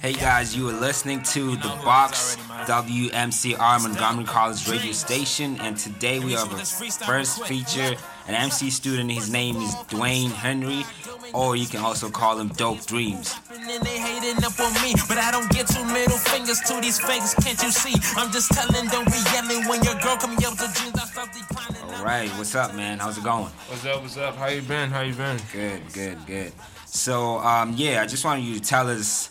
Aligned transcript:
Hey 0.00 0.14
guys, 0.14 0.56
you 0.56 0.66
are 0.66 0.72
listening 0.72 1.22
to 1.24 1.56
the 1.56 1.68
Box 1.84 2.36
WMCR 2.64 3.82
Montgomery 3.82 4.24
College 4.24 4.66
radio 4.66 4.92
station, 4.92 5.60
and 5.60 5.76
today 5.76 6.18
we 6.18 6.32
have 6.32 6.50
a 6.54 6.64
first 7.04 7.44
feature, 7.44 7.96
an 8.26 8.34
MC 8.34 8.70
student. 8.70 9.12
His 9.12 9.30
name 9.30 9.56
is 9.56 9.74
Dwayne 9.92 10.30
Henry, 10.32 10.86
or 11.34 11.54
you 11.54 11.66
can 11.66 11.80
also 11.80 12.08
call 12.08 12.38
him 12.38 12.48
Dope 12.48 12.78
Dreamz. 12.78 13.36
they 13.50 13.98
hating 13.98 14.42
up 14.42 14.58
on 14.58 14.72
me, 14.82 14.94
but 15.06 15.18
I 15.18 15.30
don't 15.30 15.50
get 15.50 15.66
two 15.66 15.84
middle 15.84 16.16
fingers 16.16 16.60
to 16.60 16.80
these 16.80 16.98
fakes. 16.98 17.34
Can't 17.34 17.62
you 17.62 17.70
see? 17.70 17.94
I'm 18.16 18.32
just 18.32 18.50
telling, 18.52 18.88
don't 18.88 19.04
be 19.04 19.20
yelling 19.34 19.68
when 19.68 19.82
your 19.84 20.00
girl 20.00 20.16
come 20.16 20.32
up 20.32 20.56
to 20.56 20.80
dreams. 20.80 20.96
I 20.96 21.04
start 21.04 21.28
declining. 21.34 21.94
All 21.94 22.02
right, 22.02 22.30
what's 22.38 22.54
up, 22.54 22.74
man? 22.74 22.98
How's 22.98 23.18
it 23.18 23.24
going? 23.24 23.52
What's 23.68 23.84
up? 23.84 24.00
What's 24.00 24.16
up? 24.16 24.34
How 24.36 24.46
you 24.46 24.62
been? 24.62 24.88
How 24.88 25.02
you 25.02 25.12
been? 25.12 25.38
Good, 25.52 25.82
good, 25.92 26.16
good. 26.26 26.52
So, 26.86 27.38
um, 27.40 27.74
yeah, 27.76 28.00
I 28.00 28.06
just 28.06 28.24
wanted 28.24 28.44
you 28.44 28.54
to 28.54 28.60
tell 28.62 28.88
us 28.88 29.30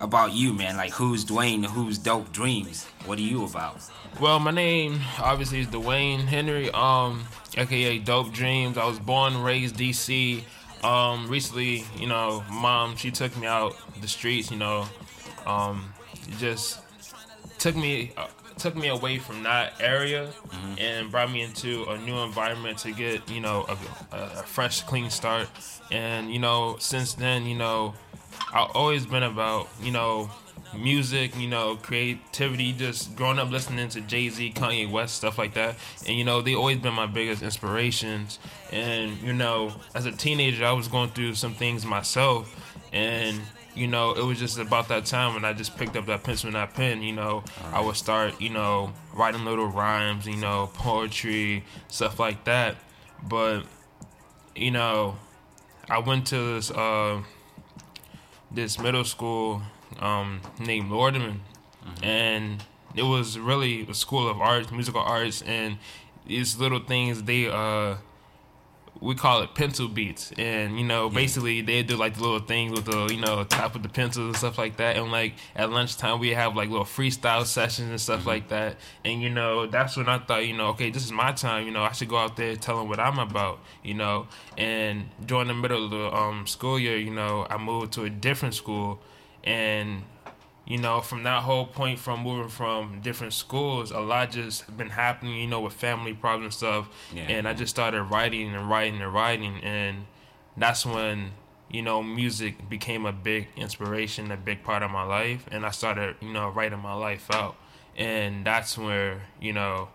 about 0.00 0.32
you, 0.32 0.52
man. 0.52 0.76
Like, 0.76 0.92
who's 0.92 1.24
Dwayne? 1.24 1.64
Who's 1.64 1.98
Dope 1.98 2.32
Dreamz? 2.32 2.84
What 3.06 3.18
are 3.18 3.22
you 3.22 3.44
about? 3.44 3.80
Well, 4.20 4.38
my 4.38 4.50
name 4.50 5.00
obviously 5.18 5.60
is 5.60 5.66
Dwayne 5.68 6.20
Henry, 6.20 6.70
um, 6.70 7.24
aka 7.56 7.98
Dope 7.98 8.28
Dreamz. 8.28 8.76
I 8.76 8.86
was 8.86 8.98
born, 8.98 9.42
raised 9.42 9.76
DC. 9.76 10.42
Um, 10.82 11.28
recently, 11.28 11.84
you 11.96 12.06
know, 12.06 12.44
mom 12.50 12.96
she 12.96 13.10
took 13.10 13.36
me 13.36 13.46
out 13.46 13.76
the 14.00 14.08
streets. 14.08 14.50
You 14.50 14.58
know, 14.58 14.86
um, 15.46 15.92
just 16.38 16.80
took 17.58 17.76
me 17.76 18.12
uh, 18.16 18.26
took 18.58 18.74
me 18.76 18.88
away 18.88 19.18
from 19.18 19.42
that 19.42 19.74
area 19.80 20.26
mm-hmm. 20.26 20.78
and 20.78 21.10
brought 21.10 21.30
me 21.30 21.42
into 21.42 21.84
a 21.90 21.98
new 21.98 22.16
environment 22.18 22.78
to 22.78 22.92
get 22.92 23.28
you 23.30 23.40
know 23.40 23.66
a, 23.68 24.16
a 24.16 24.28
fresh, 24.42 24.82
clean 24.82 25.10
start. 25.10 25.48
And 25.90 26.32
you 26.32 26.38
know, 26.38 26.76
since 26.78 27.14
then, 27.14 27.46
you 27.46 27.56
know, 27.56 27.94
I've 28.56 28.70
always 28.74 29.04
been 29.04 29.22
about, 29.22 29.68
you 29.82 29.90
know, 29.90 30.30
music, 30.74 31.38
you 31.38 31.46
know, 31.46 31.76
creativity, 31.76 32.72
just 32.72 33.14
growing 33.14 33.38
up 33.38 33.50
listening 33.50 33.88
to 33.90 34.00
Jay 34.00 34.30
Z, 34.30 34.52
Kanye 34.54 34.90
West, 34.90 35.16
stuff 35.16 35.36
like 35.36 35.52
that. 35.54 35.76
And, 36.06 36.16
you 36.16 36.24
know, 36.24 36.40
they 36.40 36.54
always 36.54 36.78
been 36.78 36.94
my 36.94 37.06
biggest 37.06 37.42
inspirations. 37.42 38.38
And, 38.72 39.18
you 39.18 39.34
know, 39.34 39.74
as 39.94 40.06
a 40.06 40.12
teenager, 40.12 40.64
I 40.64 40.72
was 40.72 40.88
going 40.88 41.10
through 41.10 41.34
some 41.34 41.52
things 41.52 41.84
myself. 41.84 42.54
And, 42.92 43.42
you 43.74 43.88
know, 43.88 44.12
it 44.12 44.24
was 44.24 44.38
just 44.38 44.58
about 44.58 44.88
that 44.88 45.04
time 45.04 45.34
when 45.34 45.44
I 45.44 45.52
just 45.52 45.76
picked 45.76 45.94
up 45.94 46.06
that 46.06 46.22
pencil 46.24 46.46
and 46.46 46.56
that 46.56 46.72
pen, 46.72 47.02
you 47.02 47.12
know, 47.12 47.44
right. 47.62 47.74
I 47.74 47.80
would 47.80 47.96
start, 47.96 48.40
you 48.40 48.48
know, 48.48 48.92
writing 49.12 49.44
little 49.44 49.66
rhymes, 49.66 50.26
you 50.26 50.36
know, 50.36 50.70
poetry, 50.72 51.62
stuff 51.88 52.18
like 52.18 52.44
that. 52.44 52.76
But, 53.22 53.64
you 54.54 54.70
know, 54.70 55.18
I 55.90 55.98
went 55.98 56.28
to 56.28 56.54
this, 56.54 56.70
uh, 56.70 57.20
this 58.50 58.78
middle 58.78 59.04
school 59.04 59.62
um, 60.00 60.40
named 60.58 60.90
Lordeman, 60.90 61.40
mm-hmm. 61.84 62.04
and 62.04 62.64
it 62.94 63.02
was 63.02 63.38
really 63.38 63.86
a 63.88 63.94
school 63.94 64.28
of 64.28 64.40
arts, 64.40 64.70
musical 64.70 65.00
arts, 65.00 65.42
and 65.42 65.78
these 66.26 66.58
little 66.58 66.80
things 66.80 67.22
they 67.22 67.48
uh 67.48 67.96
we 69.00 69.14
call 69.14 69.42
it 69.42 69.54
pencil 69.54 69.88
beats, 69.88 70.32
and 70.38 70.78
you 70.78 70.84
know, 70.84 71.08
basically 71.08 71.60
they 71.60 71.82
do 71.82 71.96
like 71.96 72.14
the 72.14 72.22
little 72.22 72.40
things 72.40 72.72
with 72.72 72.86
the 72.86 73.06
you 73.12 73.20
know 73.20 73.44
top 73.44 73.74
of 73.74 73.82
the 73.82 73.88
pencils 73.88 74.26
and 74.26 74.36
stuff 74.36 74.58
like 74.58 74.76
that. 74.76 74.96
And 74.96 75.12
like 75.12 75.34
at 75.54 75.70
lunchtime, 75.70 76.18
we 76.18 76.30
have 76.30 76.56
like 76.56 76.68
little 76.68 76.84
freestyle 76.84 77.44
sessions 77.44 77.90
and 77.90 78.00
stuff 78.00 78.20
mm-hmm. 78.20 78.28
like 78.28 78.48
that. 78.48 78.76
And 79.04 79.22
you 79.22 79.30
know, 79.30 79.66
that's 79.66 79.96
when 79.96 80.08
I 80.08 80.18
thought, 80.18 80.46
you 80.46 80.56
know, 80.56 80.68
okay, 80.68 80.90
this 80.90 81.04
is 81.04 81.12
my 81.12 81.32
time. 81.32 81.66
You 81.66 81.72
know, 81.72 81.82
I 81.82 81.92
should 81.92 82.08
go 82.08 82.16
out 82.16 82.36
there 82.36 82.56
tell 82.56 82.78
them 82.78 82.88
what 82.88 83.00
I'm 83.00 83.18
about. 83.18 83.60
You 83.82 83.94
know, 83.94 84.28
and 84.56 85.06
during 85.24 85.48
the 85.48 85.54
middle 85.54 85.84
of 85.84 85.90
the 85.90 86.14
um, 86.14 86.46
school 86.46 86.78
year, 86.78 86.96
you 86.96 87.10
know, 87.10 87.46
I 87.48 87.58
moved 87.58 87.92
to 87.94 88.04
a 88.04 88.10
different 88.10 88.54
school, 88.54 89.00
and 89.44 90.02
you 90.66 90.78
know, 90.78 91.00
from 91.00 91.22
that 91.22 91.44
whole 91.44 91.66
point 91.66 91.98
from 91.98 92.22
moving 92.22 92.48
from 92.48 93.00
different 93.00 93.32
schools, 93.32 93.92
a 93.92 94.00
lot 94.00 94.32
just 94.32 94.76
been 94.76 94.90
happening, 94.90 95.36
you 95.36 95.46
know, 95.46 95.60
with 95.60 95.72
family 95.72 96.12
problems 96.12 96.56
stuff. 96.56 96.88
Yeah. 97.14 97.22
And 97.22 97.46
I 97.48 97.54
just 97.54 97.70
started 97.70 98.02
writing 98.02 98.54
and 98.54 98.68
writing 98.68 99.00
and 99.00 99.12
writing 99.14 99.60
and 99.62 100.06
that's 100.56 100.84
when, 100.84 101.32
you 101.70 101.82
know, 101.82 102.02
music 102.02 102.68
became 102.68 103.06
a 103.06 103.12
big 103.12 103.48
inspiration, 103.56 104.30
a 104.32 104.36
big 104.36 104.64
part 104.64 104.82
of 104.82 104.90
my 104.90 105.02
life. 105.04 105.46
And 105.50 105.64
I 105.64 105.70
started, 105.70 106.16
you 106.20 106.32
know, 106.32 106.48
writing 106.48 106.80
my 106.80 106.94
life 106.94 107.30
out. 107.30 107.56
And 107.96 108.44
that's 108.44 108.76
where, 108.76 109.22
you 109.40 109.52
know, 109.52 109.88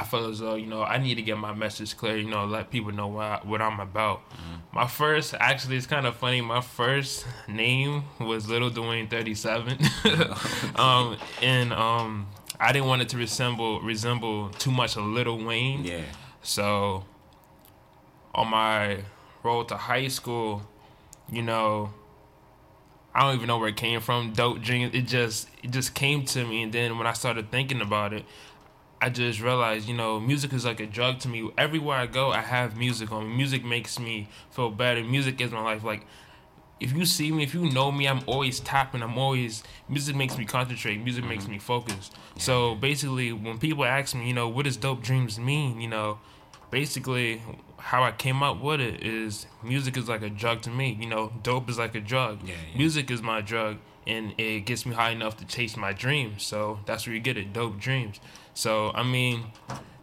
I 0.00 0.02
feel 0.02 0.30
as 0.30 0.38
though 0.38 0.54
you 0.54 0.66
know 0.66 0.82
I 0.82 0.96
need 0.96 1.16
to 1.16 1.22
get 1.22 1.36
my 1.36 1.52
message 1.52 1.94
clear. 1.94 2.16
You 2.16 2.30
know, 2.30 2.46
let 2.46 2.70
people 2.70 2.90
know 2.90 3.08
what 3.08 3.46
what 3.46 3.60
I'm 3.60 3.80
about. 3.80 4.26
Mm-hmm. 4.30 4.76
My 4.76 4.86
first, 4.86 5.34
actually, 5.38 5.76
it's 5.76 5.84
kind 5.84 6.06
of 6.06 6.16
funny. 6.16 6.40
My 6.40 6.62
first 6.62 7.26
name 7.46 8.04
was 8.18 8.48
Little 8.48 8.70
Dwayne 8.70 9.10
Thirty 9.10 9.34
Seven, 9.34 9.78
um, 10.76 11.18
and 11.42 11.74
um, 11.74 12.28
I 12.58 12.72
didn't 12.72 12.88
want 12.88 13.02
it 13.02 13.10
to 13.10 13.18
resemble 13.18 13.82
resemble 13.82 14.48
too 14.48 14.70
much 14.70 14.96
a 14.96 15.02
Lil 15.02 15.44
Wayne. 15.44 15.84
Yeah. 15.84 16.00
So, 16.40 17.04
on 18.34 18.48
my 18.48 19.00
road 19.42 19.68
to 19.68 19.76
high 19.76 20.08
school, 20.08 20.62
you 21.30 21.42
know, 21.42 21.92
I 23.14 23.20
don't 23.20 23.34
even 23.34 23.48
know 23.48 23.58
where 23.58 23.68
it 23.68 23.76
came 23.76 24.00
from. 24.00 24.32
Dope 24.32 24.60
dreamz. 24.60 24.94
It 24.94 25.02
just 25.02 25.50
it 25.62 25.72
just 25.72 25.94
came 25.94 26.24
to 26.24 26.46
me, 26.46 26.62
and 26.62 26.72
then 26.72 26.96
when 26.96 27.06
I 27.06 27.12
started 27.12 27.50
thinking 27.50 27.82
about 27.82 28.14
it, 28.14 28.24
I 29.02 29.08
just 29.08 29.40
realized, 29.40 29.88
you 29.88 29.94
know, 29.94 30.20
music 30.20 30.52
is 30.52 30.64
like 30.64 30.80
a 30.80 30.86
drug 30.86 31.20
to 31.20 31.28
me. 31.28 31.50
Everywhere 31.56 31.96
I 31.96 32.06
go, 32.06 32.30
I 32.32 32.40
have 32.40 32.76
music 32.76 33.10
on. 33.10 33.34
Music 33.34 33.64
makes 33.64 33.98
me 33.98 34.28
feel 34.50 34.70
better. 34.70 35.02
Music 35.02 35.40
is 35.40 35.50
my 35.50 35.62
life. 35.62 35.82
Like, 35.82 36.06
if 36.80 36.92
you 36.94 37.06
see 37.06 37.32
me, 37.32 37.42
if 37.42 37.54
you 37.54 37.70
know 37.70 37.90
me, 37.90 38.08
I'm 38.08 38.20
always 38.26 38.60
tapping. 38.60 39.02
I'm 39.02 39.16
always 39.16 39.62
music 39.88 40.16
makes 40.16 40.36
me 40.36 40.44
concentrate. 40.44 40.98
Music 41.02 41.22
mm-hmm. 41.22 41.30
makes 41.30 41.48
me 41.48 41.58
focus. 41.58 42.10
Yeah. 42.36 42.42
So 42.42 42.74
basically, 42.74 43.32
when 43.32 43.58
people 43.58 43.84
ask 43.84 44.14
me, 44.14 44.28
you 44.28 44.34
know, 44.34 44.48
what 44.48 44.64
does 44.64 44.76
dope 44.76 45.02
dreamz 45.02 45.38
mean? 45.38 45.80
You 45.80 45.88
know, 45.88 46.18
basically 46.70 47.42
how 47.78 48.02
I 48.02 48.12
came 48.12 48.42
up 48.42 48.60
with 48.60 48.80
it 48.80 49.02
is 49.02 49.46
music 49.62 49.96
is 49.96 50.08
like 50.08 50.22
a 50.22 50.30
drug 50.30 50.62
to 50.62 50.70
me. 50.70 50.96
You 51.00 51.06
know, 51.06 51.32
dope 51.42 51.68
is 51.70 51.78
like 51.78 51.94
a 51.94 52.00
drug. 52.00 52.40
Yeah, 52.44 52.54
yeah. 52.54 52.78
Music 52.78 53.10
is 53.10 53.22
my 53.22 53.40
drug, 53.40 53.78
and 54.06 54.34
it 54.38 54.60
gets 54.60 54.84
me 54.84 54.94
high 54.94 55.10
enough 55.10 55.36
to 55.38 55.46
chase 55.46 55.76
my 55.76 55.92
dreams. 55.92 56.42
So 56.42 56.80
that's 56.86 57.06
where 57.06 57.14
you 57.14 57.20
get 57.20 57.36
it, 57.36 57.52
dope 57.52 57.78
dreamz. 57.78 58.18
So 58.54 58.92
I 58.94 59.02
mean, 59.02 59.44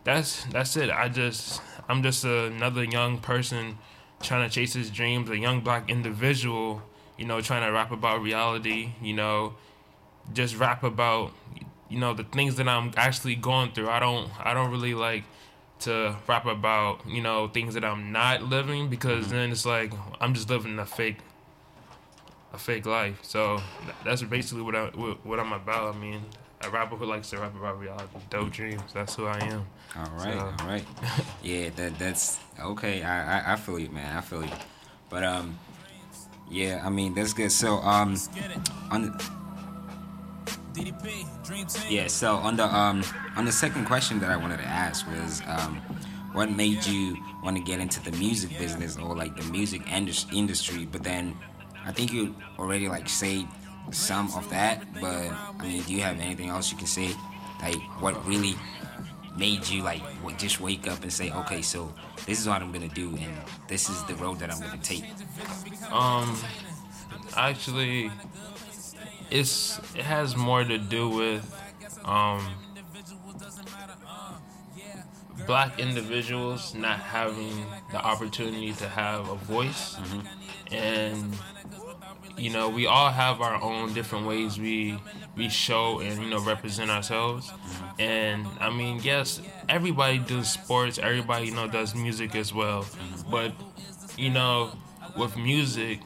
that's 0.04 0.46
that's 0.46 0.76
it. 0.78 0.90
I 0.90 1.10
just 1.10 1.62
I'm 1.90 2.04
just 2.04 2.24
another 2.24 2.84
young 2.84 3.20
person 3.20 3.78
trying 4.22 4.48
to 4.48 4.54
chase 4.54 4.74
his 4.74 4.90
dreams, 4.90 5.30
a 5.30 5.38
young 5.38 5.62
black 5.62 5.90
individual, 5.90 6.82
you 7.18 7.26
know, 7.26 7.40
trying 7.42 7.66
to 7.66 7.72
rap 7.72 7.92
about 7.92 8.22
reality, 8.22 8.94
you 9.02 9.14
know, 9.14 9.56
just 10.34 10.58
rap 10.58 10.84
about 10.84 11.32
you 11.90 12.00
know 12.00 12.14
the 12.14 12.24
things 12.24 12.56
that 12.56 12.68
I'm 12.68 12.92
actually 12.98 13.36
going 13.36 13.72
through. 13.72 13.90
I 13.90 14.00
don't 14.00 14.30
I 14.46 14.54
don't 14.54 14.72
really 14.72 14.94
like 14.94 15.24
to 15.80 16.16
rap 16.28 16.46
about 16.46 17.08
you 17.08 17.22
know 17.22 17.48
things 17.48 17.76
that 17.76 17.86
I'm 17.86 18.12
not 18.12 18.44
living 18.44 18.90
because 18.90 19.26
mm-hmm. 19.26 19.36
then 19.36 19.52
it's 19.52 19.66
like 19.66 19.94
I'm 20.20 20.34
just 20.34 20.50
living 20.50 20.80
a 20.80 20.86
fake 20.86 21.18
a 22.54 22.58
fake 22.58 22.86
life. 22.86 23.20
So 23.22 23.62
that's 24.04 24.24
basically 24.24 24.64
what 24.64 24.76
I 24.76 24.88
what 24.88 25.40
I'm 25.40 25.54
about. 25.54 25.96
I 25.96 25.98
mean, 25.98 26.22
a 26.62 26.70
rapper 26.70 26.96
who 26.96 27.06
likes 27.06 27.30
to 27.30 27.40
rap 27.40 27.56
about 27.56 27.80
reality. 27.80 28.18
Dope 28.30 28.50
dreamz. 28.50 28.94
That's 28.94 29.16
who 29.16 29.26
I 29.26 29.38
am. 29.40 29.66
All 29.96 30.12
right, 30.18 30.34
so. 30.34 30.54
all 30.60 30.68
right. 30.68 30.86
Yeah, 31.44 31.70
that 31.76 31.98
that's 32.00 32.40
okay. 32.60 33.04
I, 33.04 33.40
I 33.40 33.54
I 33.54 33.56
feel 33.56 33.80
you, 33.80 33.90
man. 33.90 34.18
I 34.18 34.22
feel 34.22 34.44
you. 34.44 34.52
But 35.10 35.24
um, 35.24 35.58
yeah. 36.50 36.82
I 36.84 36.90
mean, 36.90 37.14
that's 37.14 37.34
good. 37.34 37.52
So 37.52 37.76
um, 37.78 38.18
on 38.92 39.02
the, 39.04 39.32
yeah. 41.90 42.08
So 42.08 42.36
on 42.36 42.56
the 42.58 42.66
um 42.66 43.04
on 43.36 43.46
the 43.46 43.52
second 43.52 43.86
question 43.86 44.20
that 44.20 44.32
I 44.32 44.38
wanted 44.38 44.58
to 44.58 44.66
ask 44.66 45.08
was 45.08 45.42
um, 45.48 45.78
what 46.34 46.52
made 46.52 46.86
you 46.86 47.18
want 47.44 47.56
to 47.58 47.64
get 47.64 47.80
into 47.80 48.02
the 48.04 48.12
music 48.18 48.58
business 48.58 48.98
or 48.98 49.16
like 49.16 49.36
the 49.38 49.44
music 49.52 49.82
industry? 49.92 50.86
But 50.86 51.04
then 51.04 51.38
I 51.86 51.92
think 51.92 52.12
you 52.12 52.36
already 52.60 52.90
like 52.90 53.08
say 53.10 53.48
some 53.92 54.32
of 54.36 54.50
that, 54.50 54.86
but 54.94 55.04
I 55.04 55.54
mean, 55.62 55.84
do 55.84 55.94
you 55.94 56.02
have 56.02 56.20
anything 56.20 56.50
else 56.50 56.72
you 56.72 56.78
can 56.78 56.88
say? 56.88 57.16
Like, 57.62 57.82
what 58.02 58.26
really 58.28 58.56
made 59.38 59.68
you 59.68 59.84
like 59.84 60.02
just 60.38 60.60
wake 60.60 60.88
up 60.88 61.02
and 61.04 61.12
say, 61.12 61.32
okay, 61.32 61.62
so 61.62 61.94
this 62.26 62.40
is 62.40 62.48
what 62.48 62.62
I'm 62.62 62.72
gonna 62.72 62.88
do, 62.88 63.10
and 63.10 63.34
this 63.68 63.90
is 63.90 64.04
the 64.04 64.16
road 64.16 64.40
that 64.40 64.52
I'm 64.52 64.60
gonna 64.60 64.78
take? 64.78 65.06
Um, 65.92 66.38
actually, 67.36 68.12
it's 69.32 69.80
it 69.96 70.04
has 70.04 70.36
more 70.36 70.64
to 70.64 70.78
do 70.78 71.10
with 71.10 71.44
um 72.06 72.46
black 75.46 75.80
individuals 75.80 76.74
not 76.76 77.00
having 77.00 77.66
the 77.92 77.98
opportunity 77.98 78.74
to 78.74 78.88
have 78.88 79.30
a 79.30 79.36
voice 79.36 79.96
mm-hmm. 79.96 80.74
and 80.74 81.38
you 82.38 82.50
know, 82.52 82.70
we 82.70 82.86
all 82.86 83.10
have 83.10 83.42
our 83.42 83.62
own 83.62 83.94
different 83.94 84.28
ways 84.28 84.60
we 84.60 85.00
we 85.36 85.50
show 85.50 86.00
and 86.00 86.22
you 86.22 86.30
know 86.30 86.40
represent 86.40 86.90
ourselves. 86.90 87.52
And 88.00 88.48
I 88.60 88.70
mean, 88.70 89.00
yes, 89.04 89.42
everybody 89.70 90.20
does 90.20 90.52
sports. 90.52 91.00
Everybody 91.00 91.48
you 91.48 91.56
know 91.56 91.68
does 91.68 91.96
music 91.96 92.36
as 92.36 92.54
well. 92.54 92.86
But 93.30 93.54
you 94.18 94.30
know, 94.30 94.72
with 95.16 95.36
music, 95.38 96.00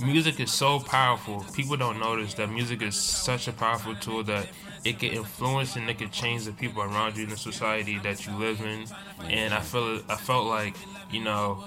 music 0.00 0.40
is 0.40 0.52
so 0.52 0.80
powerful. 0.80 1.44
People 1.54 1.76
don't 1.76 1.98
notice 1.98 2.34
that 2.34 2.50
music 2.50 2.82
is 2.82 2.96
such 2.96 3.48
a 3.48 3.52
powerful 3.52 3.94
tool 3.96 4.22
that 4.24 4.48
it 4.84 4.98
can 4.98 5.10
influence 5.10 5.76
and 5.76 5.88
it 5.90 5.98
can 5.98 6.10
change 6.10 6.44
the 6.44 6.52
people 6.52 6.82
around 6.82 7.16
you 7.16 7.24
in 7.24 7.30
the 7.30 7.36
society 7.36 7.98
that 7.98 8.26
you 8.26 8.32
live 8.34 8.60
in. 8.60 8.86
And 9.24 9.54
I 9.54 9.60
feel 9.60 10.00
I 10.08 10.16
felt 10.16 10.46
like 10.46 10.74
you 11.10 11.22
know 11.22 11.64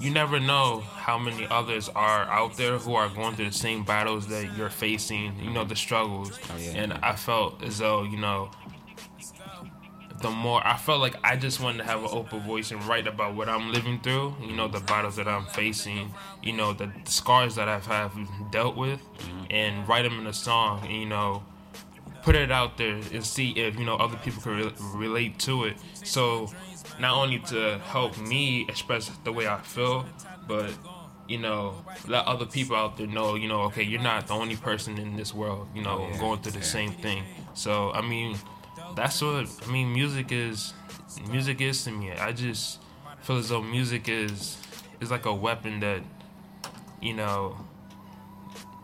you 0.00 0.10
never 0.10 0.40
know 0.40 0.80
how 0.80 1.16
many 1.16 1.46
others 1.48 1.88
are 1.90 2.24
out 2.24 2.56
there 2.56 2.78
who 2.78 2.94
are 2.94 3.08
going 3.08 3.36
through 3.36 3.50
the 3.50 3.54
same 3.54 3.84
battles 3.84 4.26
that 4.28 4.56
you're 4.56 4.70
facing, 4.70 5.38
you 5.38 5.50
know, 5.50 5.64
the 5.64 5.76
struggles. 5.76 6.38
Oh, 6.50 6.58
yeah. 6.58 6.70
And 6.72 6.92
I 6.94 7.14
felt 7.14 7.62
as 7.62 7.78
though, 7.78 8.02
you 8.02 8.16
know, 8.16 8.50
the 10.20 10.30
more 10.30 10.60
I 10.66 10.76
felt 10.76 11.00
like 11.00 11.16
I 11.22 11.36
just 11.36 11.60
wanted 11.60 11.78
to 11.78 11.84
have 11.84 12.02
an 12.02 12.08
open 12.10 12.40
voice 12.40 12.72
and 12.72 12.82
write 12.84 13.06
about 13.06 13.34
what 13.34 13.48
I'm 13.48 13.72
living 13.72 14.00
through, 14.00 14.34
you 14.40 14.54
know, 14.54 14.66
the 14.66 14.80
battles 14.80 15.16
that 15.16 15.28
I'm 15.28 15.46
facing, 15.46 16.12
you 16.42 16.52
know, 16.52 16.72
the, 16.72 16.90
scars 17.04 17.54
that 17.56 17.68
I've 17.68 17.86
have 17.86 18.12
dealt 18.50 18.76
with, 18.76 19.00
mm-hmm. 19.00 19.44
and 19.50 19.88
write 19.88 20.02
them 20.02 20.18
in 20.18 20.26
a 20.26 20.32
song, 20.32 20.84
and, 20.84 20.92
you 20.92 21.06
know, 21.06 21.44
put 22.22 22.36
it 22.36 22.50
out 22.50 22.76
there 22.78 23.00
and 23.12 23.24
see 23.24 23.50
if 23.50 23.76
you 23.78 23.84
know 23.84 23.96
other 23.96 24.16
people 24.18 24.40
can 24.40 24.56
re- 24.56 24.72
relate 24.94 25.38
to 25.40 25.64
it. 25.64 25.76
So 26.04 26.52
not 26.98 27.14
only 27.16 27.38
to 27.38 27.78
help 27.78 28.18
me 28.18 28.66
express 28.68 29.10
the 29.24 29.32
way 29.32 29.46
I 29.46 29.58
feel, 29.60 30.06
but 30.46 30.72
you 31.28 31.38
know, 31.38 31.82
let 32.06 32.26
other 32.26 32.46
people 32.46 32.76
out 32.76 32.96
there 32.96 33.06
know, 33.06 33.36
you 33.36 33.48
know, 33.48 33.62
okay, 33.62 33.82
you're 33.82 34.00
not 34.02 34.26
the 34.26 34.34
only 34.34 34.56
person 34.56 34.98
in 34.98 35.16
this 35.16 35.32
world, 35.32 35.68
you 35.74 35.82
know, 35.82 36.08
yeah. 36.10 36.18
going 36.18 36.40
through 36.40 36.52
the 36.52 36.58
Yeah. 36.58 36.64
same 36.64 36.92
thing. 36.92 37.24
So 37.54 37.92
I 37.92 38.02
mean, 38.02 38.36
that's 38.94 39.22
what 39.22 39.46
I 39.66 39.70
mean. 39.70 39.92
Music 39.92 40.32
is, 40.32 40.74
music 41.28 41.60
is 41.60 41.84
to 41.84 41.90
me. 41.90 42.12
I 42.12 42.32
just 42.32 42.80
feel 43.22 43.38
as 43.38 43.48
though 43.48 43.62
music 43.62 44.08
is 44.08 44.58
is 45.00 45.10
like 45.10 45.24
a 45.26 45.34
weapon 45.34 45.80
that, 45.80 46.02
you 47.00 47.14
know, 47.14 47.56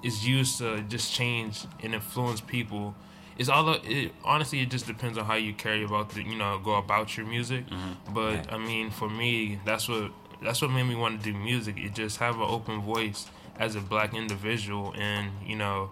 is 0.03 0.27
used 0.27 0.59
to 0.59 0.81
just 0.83 1.13
change 1.13 1.67
and 1.83 1.95
influence 1.95 2.41
people. 2.41 2.95
It's 3.39 3.49
all 3.49 3.73
it, 3.85 4.13
honestly. 4.25 4.61
It 4.61 4.71
just 4.71 4.87
depends 4.87 5.17
on 5.17 5.25
how 5.25 5.35
you 5.35 5.55
carry 5.55 5.85
about 5.85 6.11
the, 6.11 6.23
you 6.23 6.37
know, 6.37 6.59
go 6.59 6.75
about 6.75 7.17
your 7.17 7.25
music. 7.27 7.65
But 8.13 8.33
Yeah. 8.47 8.55
I 8.55 8.59
mean, 8.59 8.91
for 8.91 9.09
me, 9.09 9.61
that's 9.65 9.89
what 9.89 10.11
that's 10.43 10.61
what 10.61 10.71
made 10.71 10.85
me 10.85 10.95
want 10.97 11.23
to 11.23 11.33
do 11.33 11.37
music. 11.39 11.77
It 11.79 11.95
just 11.95 12.19
have 12.19 12.37
an 12.37 12.43
open 12.49 12.81
voice 12.83 13.27
as 13.59 13.75
a 13.77 13.81
black 13.81 14.15
individual, 14.15 14.93
and 14.97 15.31
you 15.47 15.57
know, 15.57 15.91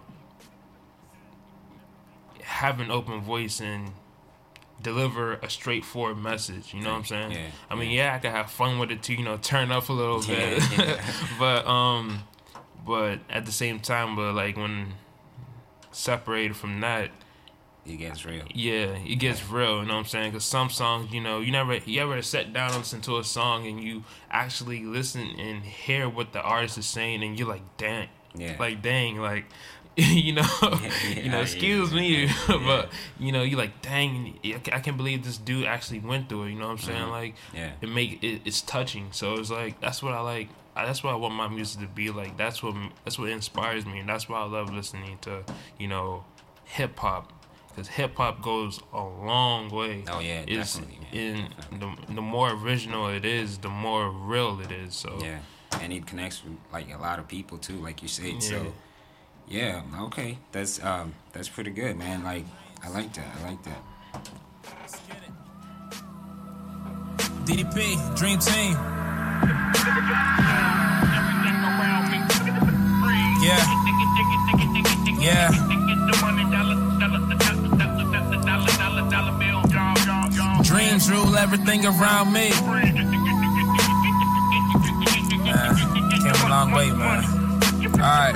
have 2.43 2.79
an 2.79 2.91
open 2.91 3.21
voice 3.21 3.59
and 3.59 3.91
deliver 4.81 5.33
a 5.35 5.49
straightforward 5.49 6.17
message. 6.17 6.73
You 6.73 6.81
know 6.81 6.91
what 6.91 6.97
I'm 6.99 7.05
saying? 7.05 7.31
Yeah, 7.31 7.47
I 7.69 7.75
mean, 7.75 7.91
yeah, 7.91 8.15
I 8.15 8.19
can 8.19 8.31
have 8.31 8.51
fun 8.51 8.79
with 8.79 8.91
it 8.91 9.03
too. 9.03 9.13
You 9.15 9.23
know, 9.23 9.37
turn 9.37 9.71
up 9.71 9.89
a 9.89 9.93
little 9.93 10.19
bit, 10.19 10.61
Yeah, 10.71 10.77
yeah. 10.77 11.01
but 11.39 11.65
um, 11.67 12.23
but 12.85 13.19
at 13.29 13.45
the 13.45 13.51
same 13.51 13.79
time, 13.79 14.15
but 14.15 14.33
like 14.33 14.55
when 14.57 14.93
separated 15.91 16.55
from 16.55 16.79
that, 16.81 17.09
It 17.87 17.97
gets 17.97 18.25
real. 18.25 18.43
yeah, 18.53 18.97
it 19.05 19.15
gets 19.15 19.47
real. 19.49 19.79
You 19.79 19.85
know 19.87 19.93
what 19.93 19.99
I'm 19.99 20.05
saying? 20.05 20.31
Because 20.31 20.43
some 20.45 20.69
songs, 20.69 21.13
you 21.13 21.21
know, 21.21 21.39
you 21.39 21.51
never, 21.51 21.77
you 21.77 22.01
ever 22.01 22.21
sat 22.21 22.51
down 22.53 22.69
and 22.71 22.79
listen 22.79 23.01
to 23.01 23.17
a 23.17 23.23
song 23.23 23.65
and 23.65 23.81
you 23.81 24.03
actually 24.29 24.83
listen 24.83 25.21
and 25.39 25.63
hear 25.63 26.09
what 26.09 26.33
the 26.33 26.41
artist 26.41 26.77
is 26.77 26.85
saying, 26.85 27.23
and 27.23 27.39
you're 27.39 27.47
like, 27.47 27.63
dang, 27.77 28.09
Yeah. 28.35 28.55
like 28.59 28.81
dang, 28.81 29.17
like. 29.17 29.45
You 29.97 30.33
know, 30.33 30.43
yeah, 30.61 31.19
you 31.23 31.29
know. 31.31 31.41
Excuse 31.41 31.91
yeah, 31.91 31.99
me, 31.99 32.25
yeah. 32.25 32.33
but 32.47 32.89
you 33.19 33.31
know, 33.31 33.41
you 33.41 33.57
like, 33.57 33.81
dang, 33.81 34.37
I 34.71 34.79
can't 34.79 34.95
believe 34.95 35.23
this 35.23 35.37
dude 35.39 35.65
actually 35.65 36.01
went 36.01 36.29
through 36.29 36.43
it. 36.43 36.49
You 36.51 36.59
know 36.59 36.65
what 36.67 36.73
I'm 36.73 36.77
saying? 36.77 37.01
Mhm. 37.07 37.09
Like, 37.09 37.35
Yeah. 37.51 37.71
it 37.81 37.89
make 37.89 38.21
it, 38.23 38.41
it's 38.45 38.61
touching. 38.61 39.07
So 39.11 39.33
it's 39.39 39.49
like 39.49 39.79
that's 39.81 40.03
what 40.03 40.13
I 40.13 40.19
like. 40.19 40.49
I- 40.75 40.85
That's 40.85 41.03
what 41.03 41.13
I 41.13 41.15
want 41.15 41.33
my 41.33 41.47
music 41.47 41.81
to 41.81 41.87
be 41.87 42.11
like. 42.11 42.37
That's 42.37 42.61
what 42.61 42.75
that's 43.05 43.17
what 43.17 43.29
inspires 43.29 43.87
me, 43.87 43.97
and 43.97 44.07
that's 44.07 44.29
why 44.29 44.39
I 44.41 44.45
love 44.45 44.71
listening 44.71 45.17
to 45.21 45.43
you 45.79 45.87
know 45.87 46.25
hip 46.65 46.99
hop 46.99 47.31
because 47.77 47.89
hip 47.89 48.15
hop 48.15 48.41
goes 48.41 48.79
a 48.91 49.03
long 49.03 49.69
way. 49.69 50.03
Oh, 50.09 50.19
yeah, 50.19 50.43
it's 50.47 50.73
definitely, 50.73 50.97
man. 51.13 51.51
in 51.71 51.79
the 51.79 52.13
the 52.15 52.21
more 52.23 52.51
original 52.51 53.07
it 53.07 53.23
is, 53.23 53.59
the 53.59 53.69
more 53.69 54.09
real 54.09 54.59
it 54.61 54.71
is. 54.71 54.95
So 54.95 55.19
Yeah, 55.21 55.37
and 55.79 55.93
it 55.93 56.07
connects 56.07 56.43
with 56.43 56.57
like 56.73 56.91
a 56.91 56.97
lot 56.97 57.19
of 57.19 57.27
people 57.27 57.59
too, 57.59 57.75
like 57.75 58.01
you 58.01 58.07
said. 58.07 58.33
Yeah. 58.33 58.39
So, 58.39 58.73
yeah, 59.47 59.81
okay, 60.01 60.39
that's 60.51 60.83
um, 60.83 61.13
that's 61.33 61.49
pretty 61.49 61.69
good, 61.69 61.97
man. 61.97 62.23
Like, 62.23 62.45
I 62.83 62.89
like 62.89 63.13
that. 63.13 63.27
I 63.39 63.49
like 63.49 63.63
that. 63.63 63.83
DDP, 67.45 68.17
Dream 68.17 68.39
Team. 68.39 68.73
Yeah. 73.39 73.77
Yeah. 75.19 75.86
Dreams 80.63 81.09
rule 81.09 81.37
everything 81.37 81.85
around 81.85 82.33
me. 82.33 82.51
Came 86.23 86.45
a 86.45 86.49
long 86.49 86.71
way, 86.71 86.91
man. 86.91 87.23
Alright. 87.93 88.35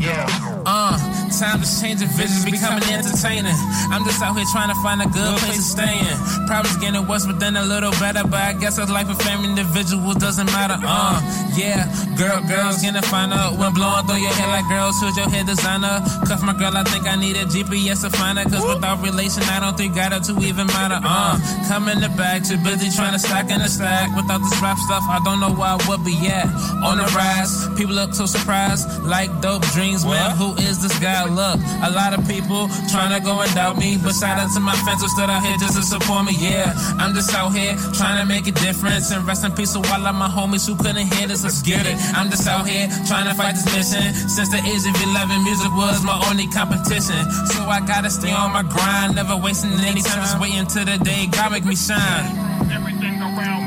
Yeah. 0.00 0.62
Uh, 0.66 1.15
time 1.30 1.60
to 1.60 1.68
change 1.80 2.00
the 2.00 2.06
visions, 2.06 2.44
becoming 2.44 2.82
entertaining. 2.90 3.56
I'm 3.90 4.04
just 4.04 4.22
out 4.22 4.36
here 4.36 4.46
trying 4.52 4.68
to 4.68 4.78
find 4.82 5.00
a 5.02 5.08
good 5.08 5.38
place 5.40 5.56
to 5.56 5.62
stay 5.62 5.98
in. 5.98 6.16
Problems 6.46 6.76
getting 6.78 7.06
worse, 7.06 7.26
but 7.26 7.38
then 7.38 7.56
a 7.56 7.64
little 7.64 7.92
better. 8.02 8.22
But 8.24 8.40
I 8.40 8.52
guess 8.52 8.76
that's 8.76 8.90
life 8.90 9.08
of 9.08 9.20
family 9.22 9.50
individuals 9.50 10.16
doesn't 10.16 10.46
matter. 10.46 10.76
Uh, 10.82 11.20
yeah, 11.56 11.86
girl, 12.16 12.40
girls 12.48 12.82
gonna 12.82 13.02
find 13.02 13.32
out 13.32 13.58
when 13.58 13.72
blowing 13.72 14.06
through 14.06 14.22
your 14.22 14.32
hair 14.34 14.48
like 14.48 14.66
girls. 14.68 14.98
Who's 15.00 15.16
your 15.16 15.28
hair 15.28 15.44
designer? 15.44 16.02
Cuff 16.26 16.42
my 16.42 16.52
girl, 16.58 16.76
I 16.76 16.84
think 16.84 17.06
I 17.06 17.16
need 17.16 17.36
a 17.36 17.46
GPS 17.46 18.02
to 18.02 18.10
find 18.10 18.38
her. 18.38 18.44
Cause 18.44 18.66
without 18.66 19.02
relation, 19.02 19.42
I 19.44 19.60
don't 19.60 19.76
think 19.76 19.94
got 19.94 20.12
her 20.12 20.20
to 20.20 20.32
even 20.42 20.66
matter. 20.66 20.98
Uh, 21.02 21.38
come 21.68 21.88
in 21.88 22.00
the 22.00 22.08
back, 22.16 22.42
too 22.42 22.58
busy 22.58 22.90
trying 22.90 23.12
to 23.12 23.18
stack 23.18 23.50
in 23.50 23.58
the 23.60 23.68
stack. 23.68 24.14
Without 24.16 24.40
this 24.42 24.56
rap 24.60 24.78
stuff, 24.78 25.04
I 25.08 25.20
don't 25.24 25.40
know 25.40 25.52
where 25.54 25.76
I 25.76 25.78
would 25.88 26.04
be 26.04 26.16
at. 26.28 26.46
On 26.82 26.98
the 26.98 27.08
rise, 27.14 27.68
people 27.78 27.94
look 27.94 28.14
so 28.14 28.26
surprised, 28.26 28.84
like 29.02 29.30
dope 29.40 29.62
dreamz, 29.76 30.04
man. 30.04 30.36
Who 30.36 30.54
is 30.58 30.65
guy? 31.06 31.22
Look, 31.30 31.62
a 31.86 31.90
lot 31.94 32.10
of 32.18 32.26
people 32.26 32.66
trying 32.90 33.14
to 33.14 33.22
go 33.22 33.38
and 33.38 33.50
doubt 33.54 33.78
me, 33.78 33.96
but 34.02 34.12
shout 34.18 34.38
out 34.42 34.50
to 34.54 34.60
my 34.60 34.74
fans 34.82 35.02
who 35.02 35.08
stood 35.08 35.30
out 35.30 35.42
here 35.46 35.56
just 35.62 35.78
to 35.78 35.82
support 35.82 36.26
me. 36.26 36.34
Yeah, 36.34 36.74
I'm 36.98 37.14
just 37.14 37.30
out 37.30 37.54
here 37.54 37.78
trying 37.94 38.18
to 38.18 38.26
make 38.26 38.46
a 38.50 38.54
difference 38.66 39.12
and 39.12 39.22
rest 39.22 39.44
in 39.46 39.52
peace 39.52 39.72
to 39.74 39.78
all 39.78 40.02
of 40.02 40.14
my 40.14 40.26
homies 40.26 40.66
who 40.66 40.74
couldn't 40.74 41.06
hear 41.14 41.28
this. 41.30 41.44
Let's 41.44 41.62
get 41.62 41.86
it. 41.86 41.96
I'm 42.18 42.28
just 42.30 42.46
out 42.48 42.66
here 42.66 42.90
trying 43.06 43.26
to 43.30 43.34
fight 43.38 43.54
this 43.54 43.68
mission. 43.70 44.06
Since 44.34 44.50
the 44.50 44.58
age 44.58 44.84
of 44.90 44.96
11, 44.98 45.44
music 45.44 45.70
was 45.78 46.02
my 46.02 46.18
only 46.28 46.48
competition. 46.48 47.22
So 47.54 47.62
I 47.70 47.78
gotta 47.86 48.10
stay 48.10 48.32
on 48.32 48.50
my 48.52 48.64
grind, 48.66 49.14
never 49.14 49.36
wasting 49.36 49.78
any 49.86 50.02
time, 50.02 50.20
just 50.26 50.40
waiting 50.40 50.66
till 50.66 50.84
the 50.84 50.98
day 50.98 51.30
God 51.30 51.52
make 51.52 51.64
me 51.64 51.76
shine. 51.76 52.26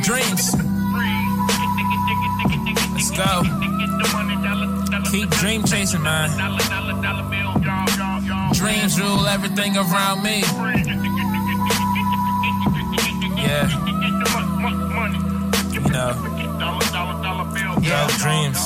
Dreams. 0.03 0.55
Let's 2.93 3.11
go. 3.11 3.78
Keep 5.11 5.29
dream 5.31 5.63
chasing, 5.63 6.03
man. 6.03 6.29
Dreams 8.53 8.99
rule 9.01 9.25
everything 9.25 9.75
around 9.75 10.21
me. 10.21 10.41
Yeah. 13.41 13.65
You 15.71 15.81
know, 15.89 16.13
dope 17.81 18.11
dreamz. 18.21 18.61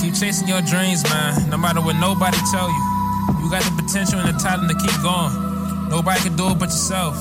Keep 0.00 0.14
chasing 0.14 0.46
your 0.46 0.62
dreams, 0.62 1.02
man. 1.04 1.50
No 1.50 1.56
matter 1.56 1.80
what 1.80 1.96
nobody 1.96 2.38
tell 2.52 2.68
you. 2.68 2.84
You 3.42 3.50
got 3.50 3.64
the 3.64 3.82
potential 3.82 4.20
and 4.20 4.32
the 4.32 4.38
talent 4.40 4.70
to 4.70 4.76
keep 4.76 5.02
going. 5.02 5.88
Nobody 5.88 6.20
can 6.20 6.36
do 6.36 6.50
it 6.50 6.60
but 6.60 6.68
yourself. 6.68 7.16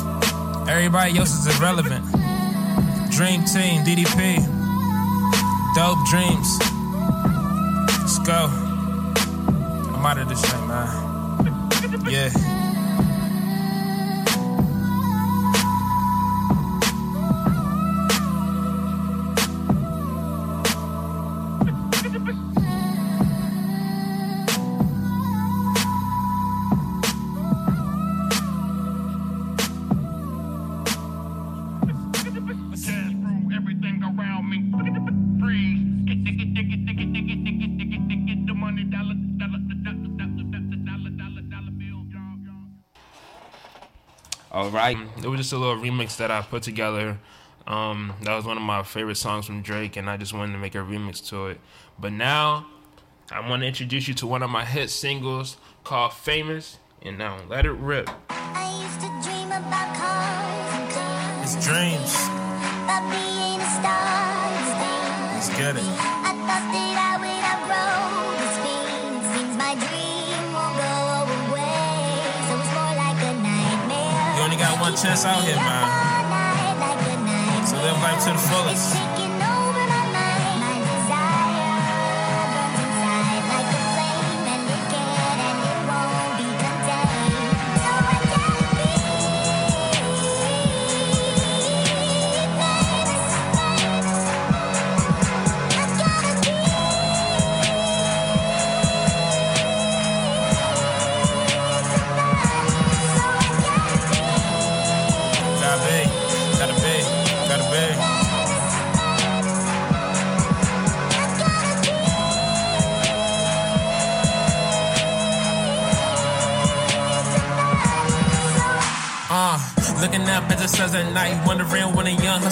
Everybody 0.69 1.17
else 1.17 1.33
is 1.33 1.57
irrelevant. 1.57 2.05
Dream 3.09 3.43
Team, 3.45 3.83
DDP. 3.83 4.37
Dope 5.73 5.97
dreamz. 6.11 6.78
Let's 8.09 8.27
go. 8.27 8.47
I'm 9.93 10.03
out 10.03 10.17
of 10.17 10.29
this 10.29 10.41
shit, 10.41 10.59
man. 10.65 12.09
Yeah. 12.09 12.78
Y'all. 44.97 45.01
All 45.01 45.13
right. 45.15 45.23
it 45.25 45.27
was 45.27 45.39
just 45.39 45.53
a 45.53 45.57
little 45.57 45.75
remix 45.77 46.17
that 46.17 46.31
I 46.31 46.41
put 46.41 46.63
together. 46.63 47.17
Um, 47.67 48.13
that 48.23 48.35
was 48.35 48.45
one 48.45 48.57
of 48.57 48.63
my 48.63 48.81
favorite 48.83 49.17
songs 49.17 49.45
from 49.45 49.61
Drake, 49.61 49.95
and 49.97 50.09
I 50.09 50.17
just 50.17 50.33
wanted 50.33 50.53
to 50.53 50.59
make 50.59 50.75
a 50.75 50.79
remix 50.79 51.25
to 51.29 51.47
it. 51.47 51.59
But 51.99 52.13
now, 52.13 52.65
I 53.31 53.47
want 53.47 53.61
to 53.61 53.67
introduce 53.67 54.07
you 54.07 54.13
to 54.15 54.27
one 54.27 54.41
of 54.41 54.49
my 54.49 54.65
hit 54.65 54.89
singles 54.89 55.57
called 55.83 56.13
"Famous," 56.13 56.77
and 57.01 57.17
now 57.17 57.37
let 57.47 57.65
it 57.65 57.71
rip. 57.73 58.09
I 58.29 58.81
used 58.81 58.99
to 59.01 59.29
dream 59.29 59.47
about 59.47 59.95
cars 59.95 60.73
and 60.73 60.91
cars, 60.91 61.55
It's 61.55 61.65
dreams. 61.67 62.13
about 62.83 63.09
being 63.11 63.61
a 63.61 63.69
star. 63.69 65.33
Let's 65.35 65.49
get 65.57 65.75
it. 65.77 67.08
Chance 74.95 75.23
out 75.23 75.43
here, 75.43 75.55
man. 75.55 75.85
So 77.67 77.75
live 77.77 78.01
life 78.01 78.23
to 78.25 78.31
the 78.31 78.37
fullest. 78.39 79.18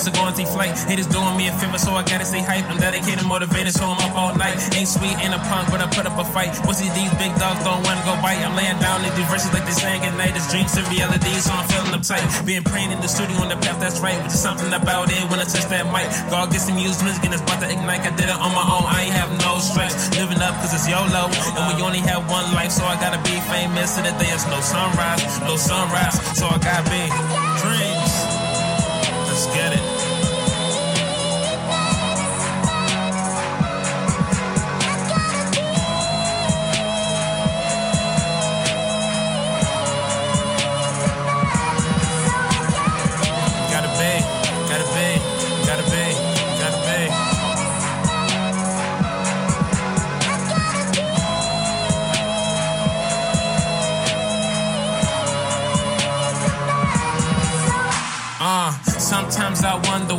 When 0.08 0.16
a 0.16 0.20
young 0.20 0.32
hustler 0.32 0.36
going 0.36 0.36
to 0.36 0.46
flight. 0.46 0.78
Haters 0.88 1.08
doing 1.08 1.38
me 1.38 1.48
a 1.48 1.54
favor, 1.54 1.78
so 1.78 1.92
I 1.92 2.04
gotta 2.04 2.26
stay 2.26 2.42
hype. 2.42 2.66
I'm 2.70 2.78
dedicated, 2.78 3.26
motivated, 3.26 3.74
so 3.74 3.86
I'm 3.86 4.00
up 4.00 4.16
all 4.16 4.36
night. 4.36 4.56
Ain't 4.76 4.88
sweet, 4.88 5.16
ain't 5.20 5.34
a 5.34 5.40
punk, 5.50 5.70
but 5.72 5.82
I 5.82 5.88
put 5.88 6.06
up 6.06 6.18
a 6.18 6.26
fight. 6.26 6.56
What's 6.66 6.80
these 6.80 6.94
these 6.94 7.12
big 7.18 7.34
dogs 7.38 7.64
don't 7.64 7.84
wanna 7.84 8.04
go 8.06 8.16
bite? 8.22 8.40
I'm 8.40 8.56
laying 8.56 8.80
down 8.80 9.04
in 9.04 9.12
these 9.16 9.28
verses 9.28 9.52
like 9.54 9.66
they 9.66 9.76
saying 9.76 10.04
at 10.04 10.16
night. 10.18 10.36
It's 10.36 10.50
dreams 10.52 10.74
to 10.76 10.84
reality, 10.90 11.32
so 11.40 11.52
I'm 11.54 11.68
feeling 11.68 11.94
uptight. 11.94 12.24
Being 12.46 12.64
praying 12.64 12.92
in 12.92 13.00
the 13.02 13.08
studio 13.08 13.38
on 13.42 13.50
the 13.50 13.58
path 13.58 13.80
that's 13.80 14.00
right, 14.00 14.18
which 14.24 14.34
is 14.34 14.42
something 14.42 14.72
about 14.74 15.12
it 15.12 15.24
when 15.30 15.40
I 15.40 15.46
touch 15.46 15.68
that 15.70 15.86
mic. 15.92 16.08
God 16.30 16.52
gets 16.52 16.66
some 16.66 16.78
amusements, 16.78 17.20
and 17.24 17.34
it's 17.34 17.44
about 17.44 17.62
to 17.62 17.70
ignite. 17.70 18.02
I 18.02 18.12
did 18.16 18.30
it 18.30 18.38
on 18.38 18.52
my 18.54 18.66
own, 18.66 18.86
I 18.86 19.10
ain't 19.10 19.16
have 19.16 19.32
no 19.42 19.60
stress. 19.60 19.94
Living 20.16 20.42
up 20.42 20.56
cause 20.62 20.74
it's 20.74 20.88
YOLO, 20.88 21.30
and 21.58 21.64
we 21.68 21.82
only 21.82 22.00
have 22.00 22.30
one 22.30 22.46
life, 22.54 22.72
so 22.72 22.86
I 22.86 22.96
gotta 23.00 23.20
be 23.24 23.36
famous. 23.52 23.96
To 23.98 24.04
the 24.04 24.12
there's 24.20 24.46
no 24.48 24.60
sunrise, 24.62 25.24
no 25.42 25.56
sunrise, 25.56 26.16
so 26.38 26.48
I 26.48 26.58
gotta 26.60 26.86
be 26.92 27.04
dreams. 27.64 28.14
Let's 29.28 29.48
get 29.56 29.74
it. 29.74 29.97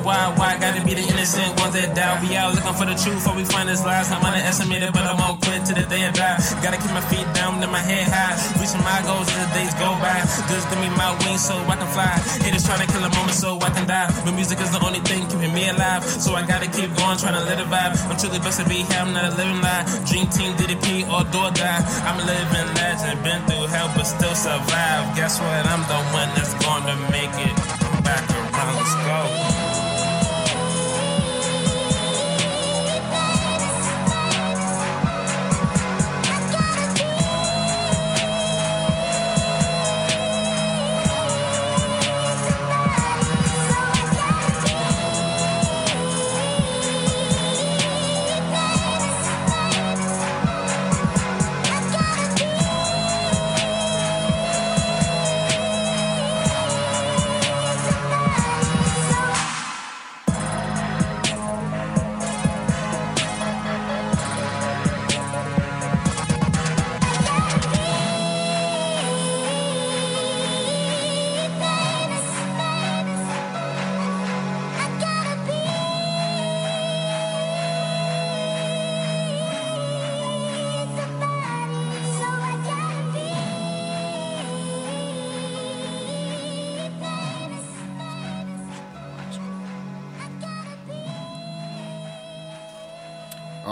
Why, 0.08 0.32
why 0.40 0.56
gotta 0.56 0.80
be 0.88 0.96
the 0.96 1.04
innocent 1.04 1.52
ones 1.60 1.76
that 1.76 1.92
die. 1.92 2.16
We 2.24 2.32
out 2.32 2.56
looking 2.56 2.72
for 2.72 2.88
the 2.88 2.96
truth, 2.96 3.28
or 3.28 3.36
we 3.36 3.44
find 3.44 3.68
this 3.68 3.84
lies. 3.84 4.08
I'm 4.08 4.24
underestimated, 4.24 4.96
but 4.96 5.04
I 5.04 5.12
won't 5.12 5.36
quit 5.44 5.68
till 5.68 5.76
the 5.76 5.84
day 5.84 6.08
I 6.08 6.10
die. 6.16 6.40
Gotta 6.64 6.80
keep 6.80 6.92
my 6.96 7.04
feet 7.12 7.28
down 7.36 7.60
and 7.60 7.68
my 7.68 7.84
head 7.84 8.08
high. 8.08 8.32
Reaching 8.56 8.80
my 8.80 9.04
goals 9.04 9.28
as 9.28 9.36
the 9.44 9.48
days 9.52 9.74
go 9.76 9.92
by. 10.00 10.24
Just 10.48 10.64
give 10.72 10.80
me 10.80 10.88
my 10.96 11.12
wings 11.20 11.44
so 11.44 11.60
I 11.68 11.76
can 11.76 11.90
fly. 11.92 12.16
Haters 12.40 12.64
trying 12.64 12.80
to 12.80 12.88
kill 12.88 13.04
a 13.04 13.12
moment 13.12 13.36
so 13.36 13.60
I 13.60 13.68
can 13.68 13.84
die. 13.84 14.08
But 14.24 14.32
music 14.32 14.64
is 14.64 14.72
the 14.72 14.80
only 14.80 15.04
thing 15.04 15.28
keeping 15.28 15.52
me 15.52 15.68
alive. 15.68 16.00
So 16.08 16.32
I 16.32 16.42
gotta 16.48 16.72
keep 16.72 16.88
going, 16.96 17.20
trying 17.20 17.36
to 17.36 17.44
live 17.44 17.60
a 17.60 17.68
vibe. 17.68 17.92
I'm 18.08 18.16
truly 18.16 18.40
blessed 18.40 18.64
to 18.64 18.66
be 18.66 18.88
here, 18.88 19.04
I'm 19.04 19.12
not 19.12 19.28
a 19.28 19.32
living 19.36 19.60
lie. 19.60 19.84
Dream 20.08 20.26
team, 20.32 20.56
DDP, 20.56 21.04
or 21.12 21.28
do 21.28 21.36
or 21.36 21.52
die. 21.52 21.84
I'm 22.08 22.16
a 22.16 22.24
living 22.24 22.68
legend, 22.80 23.20
been 23.20 23.44
through 23.44 23.68
hell, 23.68 23.92
but 23.92 24.08
still 24.08 24.32
survive. 24.32 25.04
Guess 25.12 25.36
what? 25.36 25.62
I'm 25.68 25.84
the 25.84 26.00
one 26.16 26.32
that's 26.32 26.56
gonna 26.64 26.96
make 27.12 27.34
it. 27.44 27.52
Back 28.00 28.24
around, 28.32 28.72
let's 28.80 28.96
go. 29.04 29.67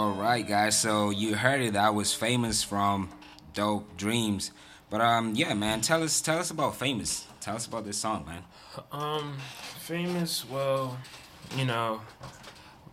All 0.07 0.13
right, 0.13 0.47
guys. 0.47 0.79
So 0.79 1.09
you 1.09 1.35
heard 1.35 1.59
it. 1.59 1.75
I 1.75 1.89
was 1.89 2.13
famous 2.13 2.63
from 2.63 3.09
Dope 3.53 3.97
Dreamz. 3.97 4.51
But 4.89 5.01
um, 5.01 5.35
yeah, 5.35 5.53
man. 5.53 5.81
Tell 5.81 6.01
us, 6.01 6.21
tell 6.21 6.39
us 6.39 6.49
about 6.49 6.77
famous. 6.77 7.27
Tell 7.41 7.57
us 7.57 7.65
about 7.65 7.83
this 7.83 7.97
song, 7.97 8.25
man. 8.25 8.41
Um, 8.93 9.37
famous. 9.79 10.49
Well, 10.49 10.97
you 11.57 11.65
know, 11.65 11.99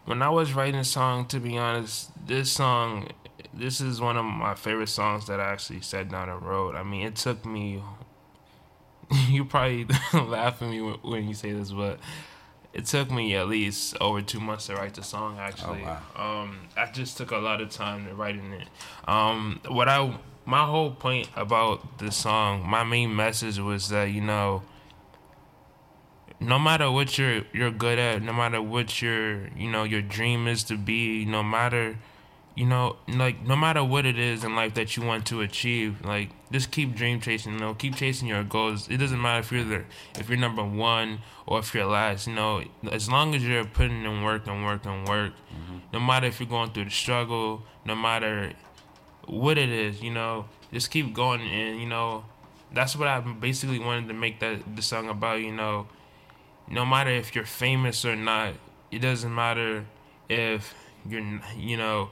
when 0.06 0.23
I 0.23 0.28
was 0.28 0.54
writing 0.54 0.80
a 0.80 0.85
song, 0.85 1.26
to 1.26 1.38
be 1.38 1.56
honest, 1.56 2.11
this 2.26 2.50
song, 2.50 3.11
this 3.52 3.80
is 3.80 4.00
one 4.00 4.16
of 4.16 4.25
my 4.25 4.56
favorite 4.56 4.88
songs 4.88 5.28
that 5.28 5.38
I 5.38 5.52
actually 5.52 5.83
sat 5.83 6.11
down 6.11 6.28
and 6.28 6.42
wrote. 6.42 6.75
I 6.75 6.83
mean, 6.83 7.06
it 7.06 7.14
took 7.14 7.47
me. 7.47 7.80
You 9.28 9.44
probably 9.44 9.87
laugh 10.12 10.61
at 10.61 10.68
me 10.68 10.80
when 10.80 11.28
you 11.28 11.35
say 11.35 11.52
this, 11.52 11.71
but 11.71 12.00
it 12.75 12.87
took 12.87 13.11
me 13.11 13.37
at 13.37 13.49
least 13.49 13.97
over 14.00 14.21
two 14.21 14.40
months 14.40 14.66
to 14.66 14.75
write 14.75 14.95
the 14.95 15.02
song. 15.02 15.38
Actually, 15.38 15.85
um, 16.16 16.59
I 16.76 16.90
just 16.93 17.16
took 17.16 17.31
a 17.31 17.38
lot 17.38 17.61
of 17.61 17.71
time 17.71 18.07
to 18.07 18.14
writing 18.14 18.52
it. 18.52 18.69
Um, 19.07 19.61
what 19.69 19.88
I 19.88 20.19
my 20.45 20.66
whole 20.66 20.90
point 20.90 21.28
about 21.37 21.99
the 21.99 22.11
song, 22.11 22.69
my 22.69 22.83
main 22.83 23.14
message 23.14 23.59
was 23.59 23.88
that 23.90 24.11
you 24.11 24.21
know 24.21 24.62
no 26.40 26.59
matter 26.59 26.90
what 26.90 27.16
you're 27.16 27.43
you're 27.52 27.71
good 27.71 27.99
at, 27.99 28.23
no 28.23 28.33
matter 28.33 28.61
what 28.61 29.00
your 29.00 29.49
you 29.57 29.71
know 29.71 29.85
your 29.85 30.02
dream 30.02 30.49
is 30.49 30.64
to 30.64 30.76
be, 30.76 31.25
no 31.25 31.43
matter 31.45 31.97
you 32.54 32.66
know 32.66 32.96
like 33.08 33.44
no 33.44 33.56
matter 33.56 33.82
what 33.82 34.06
it 34.06 34.18
is 34.18 34.44
in 34.44 34.54
life 34.54 34.75
that 34.75 34.96
you 34.96 35.02
want 35.02 35.26
to 35.26 35.40
achieve, 35.40 36.04
like 36.04 36.30
just 36.52 36.70
keep 36.70 36.94
dream 36.94 37.20
chasing. 37.20 37.54
You 37.54 37.58
know, 37.58 37.75
keep 37.75 37.96
chasing 37.96 38.28
your 38.28 38.44
goals. 38.44 38.88
It 38.88 38.99
doesn't 38.99 39.20
matter 39.20 39.40
if 39.40 39.50
you're 39.50 39.64
the 39.64 39.84
if 40.18 40.28
you're 40.28 40.38
number 40.38 40.64
one 40.64 41.18
or 41.46 41.58
if 41.58 41.75
you're 41.75 41.87
last. 41.87 42.26
You 42.26 42.34
know, 42.34 42.62
as 42.90 43.11
long 43.11 43.34
as 43.34 43.42
you're 43.42 43.64
putting 43.64 44.04
in 44.04 44.23
work 44.23 44.46
and 44.46 44.64
work 44.64 44.87
and 44.87 45.08
work, 45.08 45.32
mm-hmm. 45.32 45.78
no 45.92 46.00
matter 46.00 46.26
if 46.26 46.38
you're 46.38 46.49
going 46.49 46.70
through 46.70 46.84
the 46.84 46.90
struggle, 46.90 47.62
no 47.84 47.96
matter 47.96 48.52
what 49.26 49.58
it 49.58 49.68
is, 49.68 50.02
you 50.02 50.12
know, 50.12 50.46
just 50.73 50.90
keep 50.90 51.12
going 51.12 51.40
and 51.40 51.80
you 51.80 51.87
know 51.87 52.25
that's 52.73 52.96
what 52.96 53.08
I 53.08 53.20
basically 53.20 53.78
wanted 53.78 54.08
to 54.08 54.14
make 54.14 54.40
that 54.40 54.76
the 54.76 54.82
song 54.82 55.08
about. 55.08 55.40
You 55.40 55.52
know, 55.52 55.88
no 56.68 56.84
matter 56.84 57.11
if 57.11 57.34
you're 57.34 57.44
famous 57.44 58.04
or 58.04 58.16
not, 58.16 58.54
it 58.90 59.00
doesn't 59.00 59.34
matter 59.34 59.87
if 60.28 60.75
you're 61.08 61.40
you 61.56 61.76
know 61.76 62.11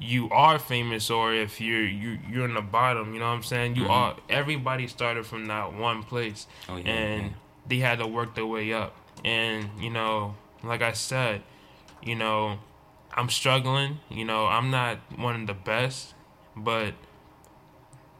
you 0.00 0.30
are 0.30 0.58
famous 0.58 1.10
or 1.10 1.34
if 1.34 1.60
you're 1.60 1.84
you 1.84 2.18
you're 2.30 2.44
in 2.44 2.54
the 2.54 2.62
bottom. 2.62 3.12
You 3.12 3.20
know 3.20 3.26
what 3.26 3.36
I'm 3.36 3.42
saying? 3.42 3.76
You 3.76 3.82
mm-hmm. 3.82 3.90
are 3.90 4.16
everybody 4.28 4.86
started 4.86 5.26
from 5.26 5.46
that 5.46 5.72
one 5.72 6.02
place, 6.02 6.46
Oh, 6.68 6.76
yeah, 6.76 6.90
and 6.90 7.22
yeah. 7.22 7.32
they 7.66 7.78
had 7.78 7.98
to 7.98 8.06
work 8.06 8.34
their 8.34 8.46
way 8.46 8.72
up. 8.72 8.96
And 9.24 9.68
you 9.80 9.90
know, 9.90 10.36
like 10.62 10.82
I 10.82 10.92
said, 10.92 11.42
you 12.02 12.14
know, 12.14 12.58
I'm 13.12 13.28
struggling. 13.28 13.98
You 14.10 14.24
know, 14.24 14.46
I'm 14.46 14.70
not 14.70 14.98
one 15.16 15.40
of 15.40 15.46
the 15.46 15.54
best, 15.54 16.14
but 16.56 16.94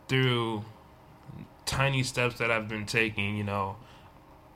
through 0.08 0.64
tiny 1.66 2.02
steps 2.02 2.38
that 2.38 2.50
I've 2.50 2.66
been 2.66 2.86
taking, 2.86 3.36
you 3.36 3.44
know, 3.44 3.76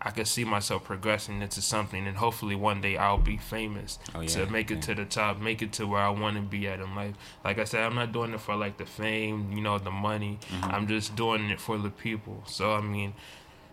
I 0.05 0.11
could 0.11 0.27
see 0.27 0.45
myself 0.45 0.83
progressing 0.85 1.41
into 1.43 1.63
something, 1.63 2.07
and 2.09 2.17
hopefully 2.17 2.57
one 2.57 2.81
day 2.81 2.97
I'll 2.97 3.19
be 3.19 3.37
famous 3.37 3.99
Oh, 4.15 4.21
yeah, 4.21 4.29
to 4.29 4.47
make 4.47 4.71
it 4.71 4.75
yeah. 4.77 4.81
to 4.81 4.95
the 4.97 5.05
top, 5.05 5.39
make 5.41 5.63
it 5.63 5.73
to 5.75 5.87
where 5.87 6.01
I 6.03 6.09
want 6.11 6.37
to 6.37 6.43
be 6.43 6.67
at 6.67 6.81
in 6.81 6.95
life. 6.97 7.15
Like 7.45 7.59
I 7.59 7.65
said, 7.65 7.85
I'm 7.85 7.95
not 7.95 8.11
doing 8.13 8.33
it 8.33 8.41
for 8.41 8.57
like 8.57 8.79
the 8.79 8.85
fame, 8.87 9.53
you 9.53 9.61
know, 9.63 9.79
the 9.79 9.91
money. 9.93 10.39
Mm-hmm. 10.51 10.71
I'm 10.75 10.87
just 10.89 11.15
doing 11.15 11.51
it 11.51 11.61
for 11.61 11.79
the 11.79 11.91
people. 11.91 12.43
So 12.47 12.75
I 12.75 12.81
mean, 12.81 13.15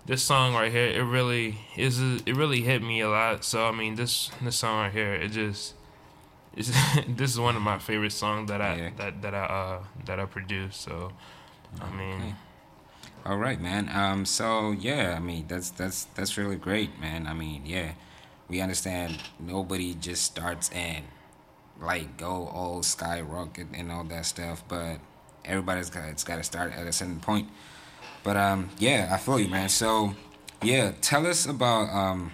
this 0.05 0.21
song 0.21 0.53
right 0.53 0.71
here, 0.71 0.85
it 0.87 1.03
really 1.03 1.57
is. 1.75 1.99
It 2.01 2.35
really 2.35 2.61
hit 2.61 2.81
me 2.83 3.01
a 3.01 3.09
lot. 3.09 3.43
So 3.43 3.65
I 3.67 3.71
mean, 3.71 3.95
this 3.95 4.29
this 4.41 4.57
song 4.57 4.83
right 4.83 4.91
here, 4.93 5.13
it 5.15 5.29
just. 5.31 5.73
This 7.07 7.31
is 7.31 7.39
one 7.39 7.55
of 7.55 7.61
my 7.61 7.77
favorite 7.79 8.11
songs 8.11 8.49
that 8.49 8.61
I 8.61 8.75
Yeah. 8.75 8.89
that 8.97 9.21
that 9.21 9.33
I 9.33 9.43
uh 9.45 9.83
that 10.05 10.19
I 10.19 10.25
produced. 10.25 10.81
So, 10.81 11.11
I 11.79 11.89
mean, 11.95 12.15
Okay. 12.21 12.35
All 13.25 13.37
right, 13.37 13.59
man. 13.59 13.89
Um, 13.93 14.25
so 14.25 14.71
yeah, 14.71 15.13
I 15.15 15.19
mean 15.19 15.45
that's 15.47 15.69
that's 15.71 16.05
that's 16.15 16.37
really 16.37 16.55
great, 16.55 16.99
man. 16.99 17.27
I 17.27 17.33
mean, 17.33 17.63
yeah, 17.65 17.91
we 18.47 18.61
understand 18.61 19.21
nobody 19.39 19.93
just 19.93 20.23
starts 20.23 20.69
and 20.69 21.05
like 21.81 22.17
go 22.17 22.47
all 22.47 22.81
skyrocket 22.81 23.67
and 23.73 23.91
all 23.91 24.03
that 24.05 24.25
stuff, 24.25 24.63
but 24.67 24.99
everybody's 25.45 25.89
got 25.89 26.07
it's 26.09 26.23
got 26.23 26.37
to 26.37 26.43
start 26.43 26.73
at 26.73 26.87
a 26.87 26.93
certain 26.93 27.19
point. 27.19 27.49
But 28.23 28.37
um, 28.37 28.69
yeah, 28.79 29.09
I 29.11 29.17
feel 29.17 29.39
you, 29.39 29.49
man. 29.49 29.69
So 29.69 30.15
yeah, 30.63 30.93
tell 31.01 31.27
us 31.27 31.45
about 31.45 31.89
um, 31.93 32.31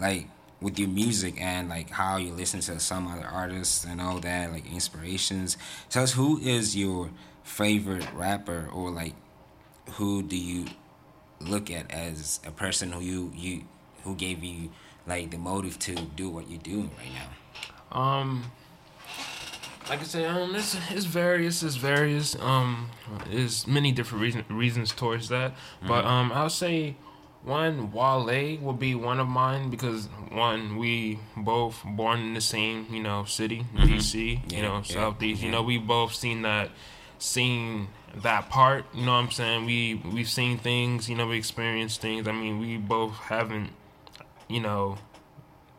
like 0.00 0.28
with 0.60 0.78
your 0.78 0.88
music 0.88 1.40
and 1.40 1.68
like 1.68 1.90
how 1.90 2.16
you 2.16 2.32
listen 2.32 2.60
to 2.60 2.80
some 2.80 3.06
other 3.08 3.26
artists 3.26 3.84
and 3.84 4.00
all 4.00 4.20
that, 4.20 4.52
like 4.52 4.66
inspirations. 4.72 5.58
Tell 5.90 6.02
us 6.02 6.14
who 6.14 6.38
is 6.40 6.74
your 6.74 7.10
favorite 7.44 8.08
rapper 8.14 8.68
or 8.72 8.90
like 8.90 9.14
who 9.92 10.22
do 10.22 10.36
you 10.36 10.66
look 11.40 11.70
at 11.70 11.90
as 11.90 12.40
a 12.46 12.50
person 12.50 12.92
who 12.92 13.00
you 13.00 13.32
you 13.34 13.64
who 14.04 14.14
gave 14.14 14.42
you 14.42 14.70
like 15.06 15.30
the 15.30 15.38
motive 15.38 15.78
to 15.78 15.94
do 15.94 16.28
what 16.28 16.50
you're 16.50 16.60
doing 16.60 16.90
right 16.98 17.12
now? 17.14 17.98
Um, 17.98 18.50
like 19.88 20.00
I 20.00 20.04
said, 20.04 20.24
um, 20.26 20.54
it's, 20.56 20.76
it's 20.90 21.04
various, 21.04 21.62
it's 21.62 21.76
various. 21.76 22.36
Um, 22.40 22.90
there's 23.30 23.66
many 23.66 23.92
different 23.92 24.22
reason, 24.22 24.44
reasons 24.48 24.92
towards 24.92 25.28
that, 25.28 25.54
but 25.86 26.04
um, 26.04 26.32
I'll 26.32 26.50
say 26.50 26.96
one 27.44 27.92
Wale 27.92 28.58
will 28.58 28.72
be 28.72 28.96
one 28.96 29.20
of 29.20 29.28
mine 29.28 29.70
because 29.70 30.08
one 30.32 30.76
we 30.76 31.20
both 31.36 31.80
born 31.84 32.20
in 32.20 32.34
the 32.34 32.40
same 32.40 32.86
you 32.90 33.00
know 33.00 33.24
city, 33.24 33.64
DC, 33.76 34.40
Yeah, 34.48 34.56
you 34.56 34.62
know 34.62 34.76
yeah, 34.78 34.82
southeast. 34.82 35.42
You 35.42 35.52
know 35.52 35.62
we 35.62 35.78
both 35.78 36.14
seen 36.14 36.42
that, 36.42 36.70
seen 37.18 37.86
that 38.22 38.48
part. 38.48 38.84
You 38.94 39.04
know 39.06 39.12
what 39.12 39.18
I'm 39.18 39.30
saying? 39.30 39.66
We 39.66 39.94
we've 40.12 40.28
seen 40.28 40.58
things. 40.58 41.08
You 41.08 41.16
know 41.16 41.26
we 41.26 41.36
experienced 41.36 42.00
things. 42.00 42.26
I 42.26 42.32
mean 42.32 42.58
we 42.58 42.76
both 42.76 43.14
haven't, 43.16 43.70
you 44.48 44.60
know, 44.60 44.98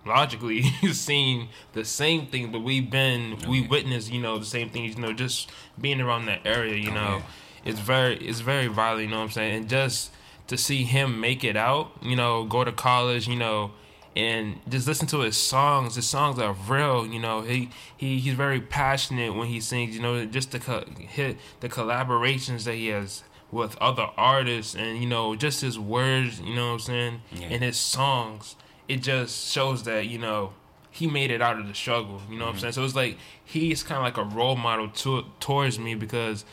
logically 0.06 0.62
seen 0.94 1.50
the 1.74 1.84
same 1.86 2.28
thing, 2.28 2.52
but 2.52 2.60
we've 2.60 2.90
been 2.90 3.38
we 3.48 3.60
Okay. 3.60 3.68
witnessed 3.68 4.12
you 4.12 4.22
know 4.22 4.38
the 4.38 4.46
same 4.46 4.70
things. 4.70 4.96
You 4.96 5.02
know, 5.02 5.14
just 5.14 5.50
being 5.80 6.02
around 6.02 6.26
that 6.28 6.42
area, 6.46 6.76
you 6.76 6.92
Oh, 6.92 6.96
know, 6.96 7.24
it's 7.66 7.80
very 7.80 8.16
it's 8.18 8.40
very 8.42 8.68
violent. 8.68 9.04
You 9.06 9.10
know 9.12 9.18
what 9.18 9.24
I'm 9.26 9.32
saying? 9.32 9.56
And 9.56 9.70
just 9.70 10.12
to 10.48 10.58
see 10.58 10.84
him 10.84 11.20
make 11.20 11.44
it 11.44 11.58
out, 11.58 11.92
you 12.02 12.16
know, 12.16 12.46
go 12.46 12.64
to 12.64 12.72
college, 12.72 13.28
you 13.28 13.36
know. 13.36 13.72
And 14.18 14.60
just 14.68 14.88
listen 14.88 15.08
to 15.10 15.20
his 15.20 15.38
songs. 15.38 15.96
His 15.96 16.08
songs 16.08 16.40
are 16.40 16.54
real, 16.54 17.06
you 17.06 17.20
know. 17.20 17.42
He 17.42 17.70
he 17.96 18.20
he's 18.20 18.34
very 18.34 18.60
passionate 18.60 19.36
when 19.36 19.48
he 19.48 19.60
sings. 19.60 19.96
You 19.96 20.02
know, 20.02 20.26
just 20.26 20.52
the 20.52 20.60
co- 20.60 20.86
hit 20.98 21.38
the 21.60 21.70
collaborations 21.70 22.64
that 22.64 22.76
he 22.76 22.88
has 22.88 23.24
with 23.52 23.78
other 23.78 24.08
artists, 24.18 24.76
and 24.76 24.98
you 24.98 25.08
know, 25.08 25.36
just 25.36 25.62
his 25.62 25.78
words. 25.78 26.40
You 26.40 26.56
know 26.56 26.68
what 26.68 26.74
I'm 26.74 26.80
saying? 26.80 27.22
Yeah. 27.32 27.48
And 27.52 27.64
his 27.64 27.78
songs 27.78 28.56
it 28.88 29.02
just 29.02 29.52
shows 29.52 29.84
that 29.84 30.08
you 30.08 30.18
know 30.18 30.54
he 30.90 31.08
made 31.08 31.30
it 31.30 31.42
out 31.42 31.60
of 31.60 31.68
the 31.68 31.76
struggle. 31.76 32.22
You 32.30 32.38
know 32.38 32.46
what 32.46 32.50
I'm 32.50 32.56
mm-hmm. 32.56 32.62
saying? 32.62 32.74
So 32.74 32.84
it's 32.84 32.96
like 32.96 33.18
he's 33.44 33.84
kind 33.84 33.98
of 33.98 34.04
like 34.04 34.18
a 34.18 34.36
role 34.36 34.56
model 34.56 34.90
to 34.90 35.26
towards 35.40 35.78
me 35.78 35.96
because 35.96 36.46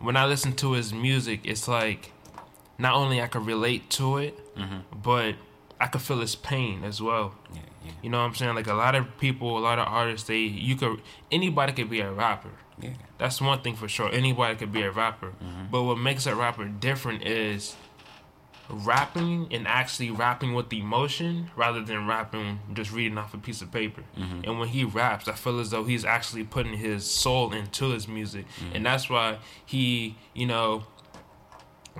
when 0.00 0.16
I 0.16 0.26
listen 0.26 0.54
to 0.54 0.72
his 0.72 0.92
music, 0.92 1.40
it's 1.44 1.68
like 1.68 2.12
not 2.78 2.94
only 2.94 3.20
I 3.20 3.28
can 3.28 3.44
relate 3.44 3.88
to 3.90 4.18
it, 4.18 4.56
mm-hmm. 4.56 4.78
but 5.02 5.36
I 5.82 5.88
could 5.88 6.00
feel 6.00 6.20
his 6.20 6.36
pain 6.36 6.84
as 6.84 7.02
well. 7.02 7.34
Yeah, 7.52 7.60
yeah, 7.84 7.92
You 8.02 8.10
know 8.10 8.20
what 8.20 8.28
I'm 8.28 8.34
saying? 8.36 8.54
Like 8.54 8.68
a 8.68 8.74
lot 8.74 8.94
of 8.94 9.18
people, 9.18 9.58
a 9.58 9.64
lot 9.70 9.78
of 9.80 9.88
artists, 9.88 10.28
they 10.28 10.38
you 10.38 10.76
could 10.76 11.00
anybody 11.30 11.72
could 11.72 11.90
be 11.90 12.00
a 12.00 12.12
rapper. 12.12 12.50
yeah. 12.80 12.90
That's 13.18 13.40
one 13.40 13.60
thing 13.62 13.74
for 13.76 13.88
sure. 13.88 14.08
Anybody 14.12 14.54
could 14.56 14.72
be 14.72 14.82
a 14.82 14.90
rapper. 14.92 15.28
Mm-hmm. 15.28 15.66
But 15.72 15.82
what 15.82 15.98
makes 15.98 16.26
a 16.26 16.34
rapper 16.34 16.66
different 16.66 17.24
is 17.26 17.76
rapping 18.68 19.48
and 19.50 19.66
actually 19.66 20.10
rapping 20.10 20.54
with 20.54 20.72
emotion 20.72 21.50
rather 21.56 21.82
than 21.82 22.06
rapping 22.06 22.60
just 22.72 22.92
reading 22.92 23.18
off 23.18 23.34
a 23.34 23.38
piece 23.38 23.60
of 23.60 23.70
paper. 23.72 24.02
Mm-hmm. 24.16 24.40
And 24.44 24.58
when 24.60 24.68
he 24.68 24.84
raps, 24.84 25.26
I 25.28 25.32
feel 25.32 25.58
as 25.60 25.70
though 25.70 25.84
he's 25.84 26.04
actually 26.04 26.44
putting 26.44 26.74
his 26.74 27.04
soul 27.04 27.52
into 27.52 27.90
his 27.90 28.06
music. 28.08 28.46
Mm-hmm. 28.48 28.76
And 28.76 28.86
that's 28.86 29.10
why 29.10 29.38
he, 29.66 30.16
you 30.32 30.46
know, 30.46 30.84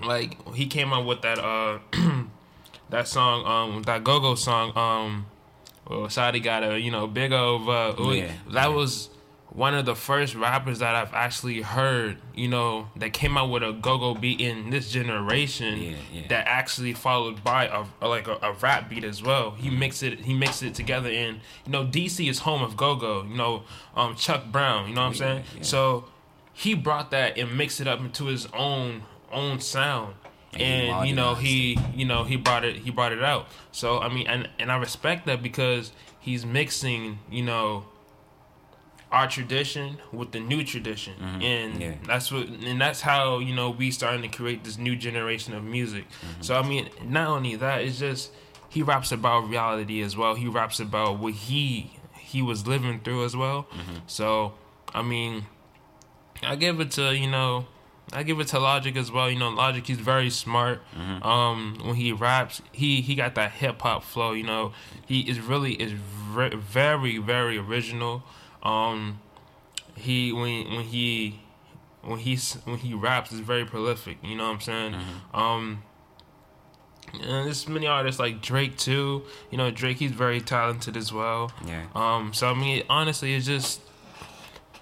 like 0.03 0.31
he 0.55 0.67
came 0.67 0.93
out 0.93 1.05
with 1.05 1.21
that 1.23 1.39
uh 1.39 1.79
that 2.93 3.09
song 3.09 3.45
um 3.47 3.83
that 3.83 4.05
go-go 4.05 4.35
song 4.37 4.73
um 4.77 5.27
well 5.89 6.09
Sadi 6.09 6.41
got 6.41 6.63
a 6.63 6.79
you 6.81 6.91
know 6.91 7.07
big 7.07 7.33
of 7.33 7.69
uh 7.69 7.95
Yeah, 7.99 8.31
that 8.51 8.69
yeah. 8.69 8.69
was 8.69 9.09
one 9.49 9.75
of 9.75 9.85
the 9.85 9.95
first 9.95 10.35
rappers 10.35 10.79
that 10.79 10.95
I've 10.95 11.13
actually 11.13 11.61
heard, 11.61 12.17
you 12.35 12.49
know, 12.49 12.89
that 12.97 13.13
came 13.13 13.37
out 13.37 13.51
with 13.51 13.63
a 13.63 13.73
go-go 13.75 14.15
beat 14.15 14.41
in 14.41 14.71
this 14.71 14.91
generation 14.91 15.77
Yeah, 15.79 15.97
yeah. 16.11 16.23
that 16.29 16.47
actually 16.49 16.95
followed 16.95 17.45
by 17.45 17.67
a, 17.67 17.85
a- 18.01 18.09
like 18.09 18.29
a, 18.29 18.39
a 18.41 18.53
rap 18.55 18.89
beat 18.89 19.05
as 19.05 19.23
well. 19.23 19.51
He 19.51 19.69
mixed 19.69 20.03
it 20.03 20.21
he 20.21 20.33
mixed 20.33 20.63
it 20.63 20.75
together 20.75 21.11
and 21.11 21.41
you 21.67 21.73
know 21.73 21.85
DC 21.85 22.27
is 22.31 22.39
home 22.41 22.63
of 22.63 22.77
go-go, 22.79 23.25
you 23.25 23.37
know, 23.37 23.65
um 23.95 24.17
Chuck 24.17 24.47
Brown, 24.51 24.89
you 24.89 24.95
know 24.95 25.03
what 25.03 25.09
I'm 25.09 25.15
saying? 25.15 25.45
yeah. 25.57 25.63
So 25.63 26.05
he 26.55 26.75
brought 26.75 27.11
that 27.11 27.37
and 27.37 27.55
mixed 27.57 27.79
it 27.81 27.87
up 27.89 28.01
into 28.01 28.27
his 28.27 28.47
own 28.55 29.03
own 29.31 29.61
sound. 29.61 30.15
And 30.59 31.09
you 31.09 31.15
know 31.15 31.35
he 31.35 31.79
you 31.95 32.05
know 32.05 32.25
he 32.25 32.37
brought 32.37 32.65
it 32.65 32.77
he 32.77 32.91
brought 32.91 33.13
it 33.13 33.23
out. 33.23 33.47
So 33.73 33.99
I 34.01 34.09
mean 34.13 34.27
and 34.27 34.49
and 34.59 34.71
I 34.71 34.77
respect 34.77 35.27
that 35.27 35.43
because 35.43 35.93
he's 36.21 36.45
mixing, 36.47 37.19
you 37.31 37.43
know, 37.43 37.85
our 39.11 39.27
tradition 39.29 39.99
with 40.13 40.33
the 40.33 40.41
new 40.41 40.65
tradition 40.65 41.15
and 41.21 41.73
Mm-hmm. 41.75 41.81
Yeah. 41.83 41.95
that's 42.07 42.33
what 42.33 42.47
and 42.49 42.81
that's 42.81 43.01
how 43.03 43.39
you 43.41 43.55
know 43.55 43.71
we 43.71 43.91
starting 43.91 44.23
to 44.23 44.29
create 44.29 44.65
this 44.65 44.79
new 44.79 44.97
generation 44.97 45.53
of 45.55 45.63
music 45.65 46.05
Mm-hmm. 46.09 46.43
so 46.43 46.55
i 46.59 46.67
mean 46.67 46.89
not 47.05 47.29
only 47.29 47.57
that 47.57 47.83
it's 47.83 47.99
just 47.99 48.31
he 48.71 48.83
raps 48.83 49.13
about 49.13 49.51
reality 49.51 50.01
as 50.01 50.17
well 50.17 50.35
he 50.35 50.49
raps 50.49 50.81
about 50.81 51.19
what 51.19 51.35
he 51.35 51.93
he 52.19 52.41
was 52.41 52.67
living 52.67 53.01
through 53.01 53.25
as 53.25 53.37
well 53.37 53.65
Mm-hmm. 53.73 53.97
so 54.07 54.55
i 54.95 55.03
mean 55.03 55.45
i 56.43 56.57
give 56.57 56.81
it 56.81 56.91
to 56.93 57.15
you 57.15 57.31
know 57.31 57.67
I 58.13 58.23
give 58.23 58.39
it 58.41 58.49
to 58.49 58.59
Logic 58.59 58.97
as 58.97 59.11
well. 59.11 59.31
You 59.31 59.39
know, 59.39 59.51
Logic 59.51 59.87
he's 59.87 59.99
very 59.99 60.31
smart. 60.31 60.81
Mm-hmm. 60.95 61.23
Um, 61.23 61.79
when 61.83 61.95
he 61.95 62.13
raps, 62.13 62.63
he 62.73 63.01
he 63.01 63.15
got 63.15 63.35
that 63.35 63.53
hip 63.53 63.81
hop 63.83 64.05
flow. 64.05 64.33
You 64.33 64.45
know, 64.45 64.73
he 65.07 65.21
is 65.21 65.41
really 65.41 65.75
is 65.75 65.95
re- 66.31 66.55
very 66.55 67.19
very 67.19 67.59
original. 67.59 68.23
Um, 68.63 69.21
he 69.95 70.33
when 70.33 70.75
when 70.75 70.85
he 70.85 71.41
when 72.03 72.19
he's 72.19 72.55
when 72.65 72.79
he 72.79 72.95
raps 72.95 73.33
is 73.33 73.41
very 73.41 73.65
prolific. 73.65 74.19
You 74.23 74.37
know 74.37 74.45
what 74.45 74.55
I'm 74.55 74.61
saying? 74.61 74.97
Um, 75.33 75.83
and 77.15 77.47
there's 77.47 77.69
many 77.69 77.87
artists 77.87 78.19
like 78.19 78.41
Drake 78.41 78.77
too. 78.77 79.23
You 79.51 79.59
know, 79.59 79.71
Drake 79.71 79.99
he's 79.99 80.13
very 80.13 80.41
talented 80.41 80.97
as 80.97 81.13
well. 81.13 81.53
Yeah. 81.67 81.87
Um, 81.95 82.33
so 82.33 82.49
I 82.49 82.55
mean, 82.55 82.85
honestly, 82.89 83.35
it's 83.35 83.47
just 83.47 83.81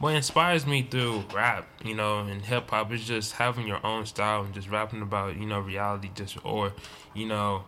what 0.00 0.14
inspires 0.14 0.66
me 0.66 0.82
through 0.82 1.24
rap, 1.32 1.68
you 1.84 1.94
know, 1.94 2.20
and 2.20 2.42
hip 2.42 2.70
hop 2.70 2.90
is 2.90 3.04
just 3.04 3.34
having 3.34 3.66
your 3.68 3.84
own 3.86 4.06
style 4.06 4.42
and 4.42 4.52
just 4.54 4.68
rapping 4.68 5.02
about, 5.02 5.36
you 5.36 5.46
know, 5.46 5.60
reality, 5.60 6.10
just 6.14 6.38
or, 6.44 6.72
you 7.14 7.26
know, 7.26 7.64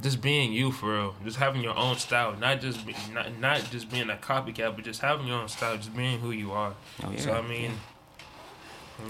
just 0.00 0.20
being 0.22 0.52
you 0.52 0.70
for 0.70 0.94
real, 0.94 1.14
just 1.24 1.36
having 1.38 1.60
your 1.60 1.76
own 1.76 1.96
style, 1.98 2.34
not 2.36 2.60
just 2.60 2.86
be, 2.86 2.94
not 3.12 3.36
not 3.38 3.68
just 3.70 3.90
being 3.90 4.08
a 4.10 4.16
copycat, 4.16 4.74
but 4.76 4.84
just 4.84 5.00
having 5.00 5.26
your 5.26 5.40
own 5.40 5.48
style, 5.48 5.76
just 5.76 5.94
being 5.94 6.20
who 6.20 6.30
you 6.30 6.52
are. 6.52 6.74
Oh, 7.04 7.16
So 7.16 7.32
I 7.32 7.42
mean, 7.42 7.72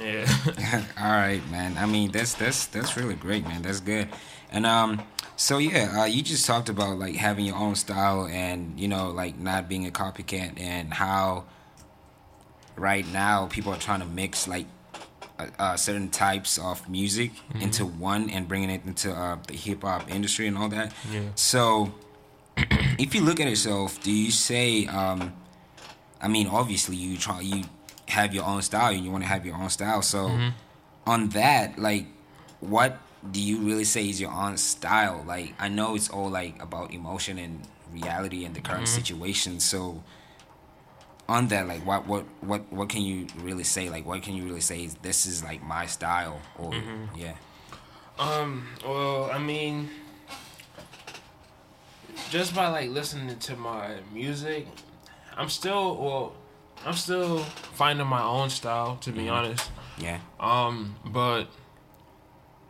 yeah. 0.00 0.26
All 0.98 1.10
right, 1.10 1.42
man. 1.50 1.76
I 1.76 1.84
mean, 1.84 2.10
that's 2.10 2.34
that's 2.34 2.66
that's 2.66 2.96
really 2.96 3.14
great, 3.14 3.44
man. 3.44 3.62
That's 3.62 3.80
good. 3.80 4.08
And 4.50 4.64
um, 4.64 5.02
So 5.36 5.58
yeah, 5.58 6.00
uh, 6.00 6.04
you 6.06 6.22
just 6.22 6.46
talked 6.46 6.70
about 6.70 6.98
like 6.98 7.16
having 7.16 7.44
your 7.44 7.56
own 7.56 7.74
style 7.74 8.26
and 8.26 8.80
you 8.80 8.88
know 8.88 9.10
like 9.10 9.38
not 9.38 9.68
being 9.68 9.86
a 9.86 9.90
copycat 9.90 10.58
and 10.58 10.94
how 10.94 11.44
right 12.76 13.06
now 13.12 13.46
people 13.46 13.72
are 13.72 13.78
trying 13.78 14.00
to 14.00 14.06
mix 14.06 14.48
like 14.48 14.66
uh, 15.38 15.46
uh, 15.58 15.76
certain 15.76 16.08
types 16.10 16.58
of 16.58 16.88
music 16.88 17.30
into 17.60 17.84
one 17.86 18.30
and 18.30 18.46
bringing 18.48 18.70
it 18.70 18.82
into 18.84 19.12
uh, 19.12 19.36
the 19.46 19.54
hip 19.54 19.82
hop 19.82 20.10
industry 20.10 20.46
and 20.46 20.56
all 20.58 20.68
that. 20.68 20.92
Yeah. 21.10 21.22
So 21.34 21.92
if 22.56 23.14
you 23.14 23.22
look 23.22 23.40
at 23.40 23.48
yourself, 23.48 24.02
do 24.02 24.12
you 24.12 24.30
say? 24.30 24.86
Um, 24.86 25.32
I 26.20 26.28
mean, 26.28 26.46
obviously 26.46 26.96
you 26.96 27.16
try 27.16 27.40
you 27.40 27.64
have 28.08 28.34
your 28.34 28.44
own 28.44 28.62
style 28.62 28.92
and 28.92 29.04
you 29.04 29.10
want 29.10 29.24
to 29.24 29.28
have 29.28 29.44
your 29.46 29.56
own 29.56 29.70
style. 29.70 30.02
So 30.02 30.38
on 31.06 31.30
that, 31.30 31.78
like, 31.78 32.06
what 32.60 32.98
do 33.30 33.40
you 33.40 33.58
really 33.58 33.84
say 33.84 34.08
is 34.08 34.20
your 34.20 34.30
own 34.32 34.56
style? 34.56 35.24
Like, 35.26 35.54
I 35.58 35.68
know 35.68 35.94
it's 35.94 36.10
all 36.10 36.28
like 36.30 36.62
about 36.62 36.92
emotion 36.92 37.38
and 37.38 37.66
reality 37.92 38.44
and 38.44 38.54
the 38.54 38.60
current 38.60 38.88
situation. 38.88 39.60
So 39.60 40.02
on 41.28 41.48
that, 41.48 41.66
like, 41.68 41.84
what 41.86 42.06
what 42.06 42.24
what 42.40 42.70
what 42.72 42.88
can 42.88 43.02
you 43.02 43.26
really 43.38 43.64
say? 43.64 43.88
Like, 43.88 44.04
what 44.06 44.22
can 44.22 44.34
you 44.34 44.44
really 44.44 44.60
say? 44.60 44.88
This 45.02 45.26
is 45.26 45.42
like 45.42 45.62
my 45.62 45.86
style, 45.86 46.40
or 46.58 46.74
yeah, 47.16 47.34
Um, 48.18 48.66
well, 48.84 49.30
I 49.30 49.38
mean, 49.38 49.88
just 52.30 52.54
by 52.54 52.68
like 52.68 52.90
listening 52.90 53.38
to 53.38 53.56
my 53.56 53.96
music, 54.12 54.66
I'm 55.36 55.48
still 55.48 55.96
well, 55.96 56.32
I'm 56.84 56.94
still 56.94 57.38
finding 57.74 58.06
my 58.06 58.22
own 58.22 58.50
style 58.50 58.96
to 59.02 59.12
be 59.12 59.28
honest. 59.28 59.70
yeah, 59.98 60.18
Um, 60.40 60.96
but 61.06 61.44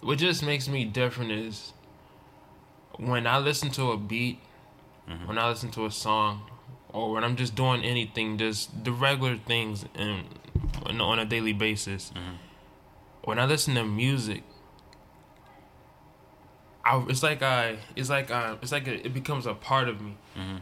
what 0.01 0.19
just 0.19 0.43
makes 0.43 0.69
me 0.69 0.85
different 0.85 1.33
is 1.33 1.73
when 2.99 3.27
I 3.27 3.38
listen 3.38 3.71
to 3.71 3.93
a 3.93 3.97
beat, 3.97 4.38
when 5.27 5.38
I 5.38 5.49
listen 5.49 5.71
to 5.73 5.87
a 5.87 5.91
song, 5.91 6.43
or 6.93 7.13
when 7.13 7.25
I'm 7.25 7.37
just 7.37 7.55
doing 7.55 7.83
anything, 7.83 8.39
just 8.39 8.85
the 8.85 8.93
regular 8.93 9.37
things 9.37 9.85
and 9.95 10.25
on, 10.87 11.01
on 11.01 11.19
a 11.19 11.25
daily 11.25 11.53
basis. 11.53 12.13
When 13.25 13.39
I 13.39 13.45
listen 13.47 13.75
to 13.77 13.85
music, 13.85 14.43
I, 16.85 17.05
it's 17.09 17.23
like 17.23 17.43
I, 17.43 17.77
it's 17.95 18.11
like 18.11 18.31
I, 18.31 18.57
it's 18.61 18.73
like 18.73 18.89
a, 18.89 19.07
it 19.07 19.15
becomes 19.15 19.47
a 19.47 19.55
part 19.55 19.89
of 19.89 20.01
me. 20.01 20.17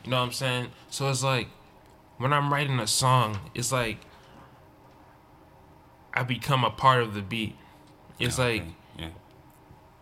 You 0.05 0.11
know 0.11 0.19
what 0.19 0.25
I'm 0.25 0.33
saying? 0.33 0.69
So 0.91 1.09
it's 1.09 1.23
like 1.23 1.49
when 2.19 2.33
I'm 2.33 2.53
writing 2.53 2.79
a 2.79 2.87
song, 2.87 3.39
it's 3.55 3.73
like 3.73 3.99
I 6.13 6.23
become 6.23 6.65
a 6.65 6.71
part 6.71 7.03
of 7.03 7.15
the 7.15 7.23
beat. 7.23 7.57
It's 8.19 8.39
Oh, 8.39 8.43
like 8.45 8.61
okay. 8.63 8.75
yeah, 8.99 9.09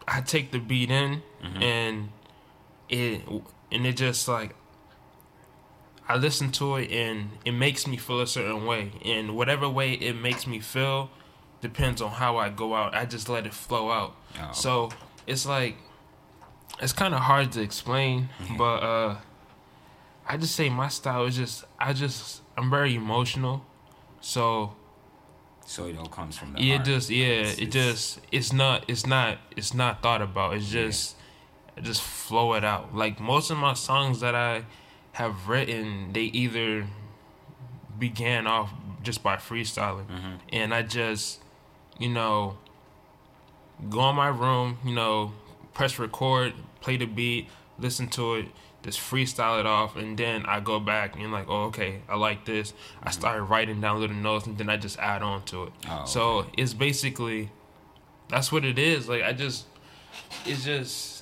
I 0.08 0.20
take 0.22 0.50
the 0.50 0.58
beat 0.58 0.90
in 0.90 1.22
Mm-hmm. 1.42 1.62
and 1.62 2.08
it 2.88 3.22
and 3.70 3.86
it 3.86 3.92
just 3.96 4.26
like 4.26 4.56
I 6.08 6.16
listen 6.16 6.50
to 6.52 6.76
it 6.76 6.90
and 6.90 7.30
it 7.44 7.52
makes 7.52 7.86
me 7.86 7.96
feel 7.98 8.20
a 8.20 8.26
certain 8.26 8.64
way 8.64 8.92
and 9.04 9.36
whatever 9.36 9.68
way 9.68 9.92
it 9.92 10.14
makes 10.16 10.46
me 10.46 10.58
feel 10.60 11.10
depends 11.60 12.00
on 12.00 12.10
how 12.10 12.36
I 12.38 12.48
go 12.48 12.74
out. 12.74 12.94
I 12.94 13.04
just 13.04 13.28
let 13.28 13.44
it 13.46 13.52
flow 13.52 13.90
out. 13.90 14.16
Oh. 14.40 14.52
So 14.52 14.88
it's 15.26 15.44
like 15.44 15.76
it's 16.80 16.92
kind 16.92 17.14
of 17.14 17.20
hard 17.20 17.52
to 17.52 17.60
explain, 17.62 18.28
but 18.56 18.82
uh 18.82 19.16
I 20.26 20.36
just 20.36 20.54
say 20.56 20.68
my 20.68 20.88
style 20.88 21.24
is 21.26 21.36
just 21.36 21.64
I 21.78 21.92
just 21.92 22.42
I'm 22.56 22.70
very 22.70 22.94
emotional. 22.94 23.64
So 24.20 24.74
so 25.66 25.86
it 25.86 25.98
all 25.98 26.06
comes 26.06 26.38
from 26.38 26.54
the 26.54 26.62
yeah, 26.62 26.74
it 26.74 26.76
heart. 26.78 26.86
just 26.86 27.10
yeah, 27.10 27.26
It's- 27.26 27.58
it 27.58 27.62
it's- 27.68 27.72
just 27.74 28.20
it's 28.32 28.52
not 28.52 28.84
it's 28.88 29.04
not 29.06 29.38
it's 29.56 29.74
not 29.74 30.02
thought 30.02 30.22
about. 30.22 30.54
It's 30.54 30.68
just 30.70 31.16
just 31.82 32.00
flow 32.02 32.54
it 32.54 32.64
out. 32.64 32.94
Like 32.94 33.20
most 33.20 33.50
of 33.50 33.58
my 33.58 33.74
songs 33.74 34.20
that 34.20 34.34
I 34.34 34.64
have 35.18 35.48
written, 35.48 36.12
they 36.12 36.22
either 36.42 36.86
began 37.98 38.46
off 38.46 38.72
just 39.02 39.22
by 39.22 39.36
freestyling, 39.36 40.06
Mm-hmm. 40.06 40.34
and 40.52 40.72
I 40.74 40.82
just 40.82 41.40
you 41.98 42.08
know 42.08 42.56
go 43.90 44.10
in 44.10 44.16
my 44.16 44.28
room, 44.28 44.78
you 44.84 44.94
know, 44.94 45.32
press 45.74 45.98
record, 45.98 46.52
play 46.80 46.96
the 46.96 47.06
beat, 47.06 47.48
listen 47.78 48.08
to 48.08 48.34
it. 48.34 48.46
Just 48.82 49.00
freestyle 49.00 49.58
it 49.58 49.66
off, 49.66 49.96
and 49.96 50.16
then 50.16 50.46
I 50.46 50.60
go 50.60 50.78
back 50.78 51.16
and 51.16 51.32
like, 51.32 51.46
oh, 51.48 51.64
okay, 51.64 52.00
I 52.08 52.14
like 52.16 52.44
this. 52.44 52.72
I 53.02 53.10
started 53.10 53.42
writing 53.42 53.80
down 53.80 53.98
little 54.00 54.14
notes, 54.16 54.46
and 54.46 54.56
then 54.56 54.70
I 54.70 54.76
just 54.76 54.98
add 55.00 55.20
on 55.20 55.42
to 55.46 55.64
it. 55.64 55.72
Oh, 55.90 56.04
so 56.06 56.46
it's 56.56 56.74
basically 56.74 57.50
that's 58.28 58.52
what 58.52 58.64
it 58.64 58.78
is. 58.78 59.08
Like 59.08 59.22
I 59.24 59.32
just, 59.32 59.66
it's 60.46 60.64
just, 60.64 61.17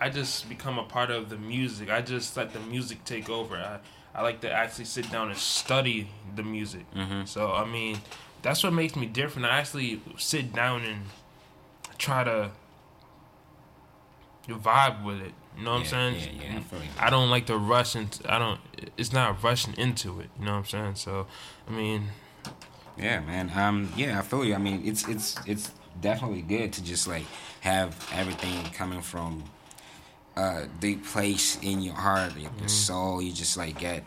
I 0.00 0.10
just 0.10 0.48
become 0.48 0.78
a 0.78 0.84
part 0.84 1.10
of 1.10 1.28
the 1.28 1.36
music. 1.36 1.90
I 1.90 2.02
just 2.02 2.36
let 2.36 2.52
the 2.52 2.60
music 2.60 3.04
take 3.04 3.28
over. 3.28 3.56
I, 3.56 3.78
I 4.18 4.22
like 4.22 4.40
to 4.42 4.50
actually 4.52 4.84
sit 4.84 5.10
down 5.10 5.28
and 5.28 5.38
study 5.38 6.08
the 6.36 6.42
music. 6.42 6.84
So 7.26 7.52
I 7.52 7.64
mean, 7.64 7.98
that's 8.42 8.62
what 8.62 8.72
makes 8.72 8.94
me 8.96 9.06
different. 9.06 9.46
I 9.46 9.58
actually 9.58 10.00
sit 10.16 10.52
down 10.52 10.82
and 10.82 11.02
try 11.98 12.24
to 12.24 12.50
vibe 14.48 15.04
with 15.04 15.20
it. 15.20 15.32
You 15.56 15.64
know 15.64 15.74
what 15.74 15.90
Yeah, 15.90 15.98
I'm 15.98 16.14
yeah, 16.14 16.20
saying? 16.20 16.40
yeah, 16.40 16.56
I 16.58 16.60
feel 16.60 16.78
you. 16.80 16.88
I 17.00 17.10
don't 17.10 17.30
like 17.30 17.46
to 17.46 17.56
rush 17.56 17.96
into. 17.96 18.32
I 18.32 18.38
don't. 18.38 18.60
It's 18.96 19.12
not 19.12 19.42
rushing 19.42 19.74
into 19.74 20.20
it. 20.20 20.30
You 20.38 20.44
know 20.46 20.52
what 20.52 20.58
I'm 20.58 20.64
saying? 20.66 20.94
So, 20.94 21.26
I 21.68 21.72
mean, 21.72 22.08
Yeah, 22.96 23.20
man. 23.20 23.50
Um, 23.54 23.92
yeah, 23.96 24.18
I 24.18 24.22
feel 24.22 24.44
you. 24.44 24.54
I 24.54 24.58
mean, 24.58 24.82
it's 24.84 25.06
it's 25.08 25.36
it's 25.46 25.72
definitely 26.00 26.42
good 26.42 26.72
to 26.74 26.84
just 26.84 27.08
like 27.08 27.24
have 27.60 28.08
everything 28.14 28.64
coming 28.72 29.00
from 29.02 29.42
a 30.38 30.68
deep 30.80 31.04
place 31.04 31.58
in 31.62 31.80
your 31.82 31.94
heart, 31.94 32.36
your 32.36 32.50
Mm-hmm. 32.50 32.66
soul. 32.68 33.20
You 33.22 33.32
just 33.32 33.56
like 33.56 33.78
get 33.78 34.04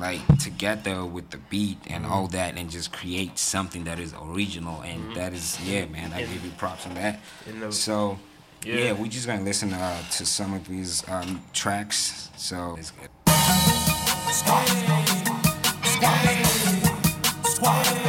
like 0.00 0.22
together 0.38 1.04
with 1.04 1.30
the 1.30 1.38
beat 1.50 1.78
and 1.86 2.04
Mm-hmm. 2.04 2.12
all 2.12 2.26
that, 2.28 2.56
and 2.58 2.70
just 2.70 2.90
create 2.92 3.38
something 3.38 3.84
that 3.84 3.98
is 4.00 4.12
original. 4.28 4.80
And 4.82 5.14
that 5.16 5.32
is, 5.32 5.58
yeah, 5.62 5.84
man. 5.86 6.12
I 6.12 6.20
give 6.20 6.44
you 6.44 6.50
props 6.58 6.86
on 6.86 6.94
that. 6.94 7.20
In 7.46 7.60
the- 7.60 7.72
So. 7.72 8.18
Yeah. 8.64 8.76
Yeah. 8.76 8.92
we're 8.92 9.08
just 9.12 9.26
gonna 9.26 9.42
listen 9.44 9.74
uh, 9.74 10.00
to 10.16 10.24
some 10.24 10.54
of 10.54 10.66
these 10.66 11.04
um, 11.10 11.42
tracks. 11.52 12.30
So 12.36 12.76
it's 12.78 12.92
good. 12.92 13.10
Okay, 16.06 16.40
now 17.68 18.03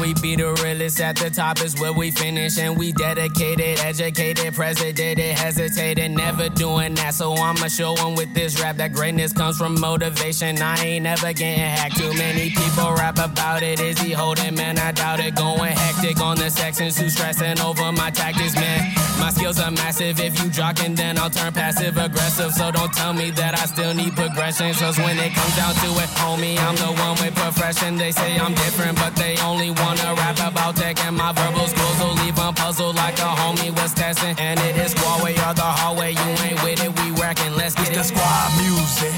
we 0.00 0.14
be 0.14 0.36
the 0.36 0.52
realest 0.62 1.00
at 1.00 1.16
the 1.16 1.30
top 1.30 1.60
is 1.60 1.78
where 1.80 1.92
we 1.92 2.10
finish. 2.10 2.58
And 2.58 2.76
we 2.76 2.92
dedicated, 2.92 3.78
educated, 3.80 4.54
presidented, 4.54 5.36
hesitated, 5.36 6.10
never 6.10 6.48
doing 6.48 6.94
that. 6.94 7.14
So 7.14 7.34
I'ma 7.34 7.68
show 7.68 7.94
'em 7.94 8.14
with 8.14 8.32
this 8.34 8.60
rap 8.60 8.76
that 8.76 8.92
greatness 8.92 9.32
comes 9.32 9.56
from 9.56 9.78
motivation. 9.80 10.60
I 10.60 10.76
ain't 10.84 11.04
never 11.04 11.32
getting 11.32 11.58
hacked. 11.58 11.96
Too 11.96 12.12
many 12.14 12.50
people 12.50 12.92
rap 12.92 13.18
about 13.18 13.62
it. 13.62 13.80
Is 13.80 13.98
he 13.98 14.12
holding? 14.12 14.54
Man, 14.54 14.78
I 14.78 14.92
doubt 14.92 15.20
it. 15.20 15.34
Going 15.34 15.72
hectic 15.72 16.20
on 16.20 16.36
the 16.36 16.50
sections, 16.50 16.96
too 16.96 17.10
stressing 17.10 17.60
over 17.60 17.92
my 17.92 18.10
tactics, 18.10 18.54
man. 18.54 18.92
My 19.18 19.30
videos 19.46 19.64
are 19.64 19.70
massive. 19.70 20.20
If 20.20 20.42
you 20.42 20.50
jocking, 20.50 20.96
then 20.96 21.18
I'll 21.18 21.30
turn 21.30 21.52
passive 21.52 21.96
aggressive. 21.96 22.52
So 22.52 22.70
don't 22.70 22.92
tell 22.92 23.12
me 23.12 23.30
that 23.32 23.54
I 23.54 23.66
still 23.66 23.94
need 23.94 24.14
progression. 24.14 24.72
Cause 24.74 24.98
when 24.98 25.18
it 25.18 25.32
comes 25.34 25.56
down 25.56 25.74
to 25.74 25.88
it, 26.02 26.10
homie, 26.20 26.58
I'm 26.58 26.76
the 26.76 26.90
one 27.02 27.16
with 27.20 27.34
profession. 27.34 27.96
They 27.96 28.12
say 28.12 28.38
I'm 28.38 28.54
different, 28.54 28.96
but 28.98 29.14
they 29.16 29.36
only 29.38 29.70
wanna 29.70 30.14
rap 30.14 30.38
about 30.40 30.76
tech. 30.76 31.04
And 31.04 31.16
my 31.16 31.32
verbal 31.32 31.66
skills 31.66 31.98
will 31.98 32.14
leave 32.24 32.36
them 32.36 32.54
puzzled 32.54 32.96
like 32.96 33.18
a 33.18 33.30
homie 33.40 33.70
was 33.80 33.92
testing. 33.94 34.36
And 34.38 34.58
it 34.60 34.76
is 34.76 34.92
squad 34.92 35.22
way 35.22 35.34
or 35.46 35.54
the 35.54 35.70
hallway. 35.80 36.12
You 36.12 36.30
ain't 36.46 36.62
with 36.62 36.82
it, 36.82 36.92
we 37.00 37.10
racking. 37.22 37.54
Let's 37.54 37.74
get 37.74 37.88
it's 37.88 38.10
it. 38.10 38.14
the 38.14 38.20
squad 38.20 38.48
music, 38.62 39.14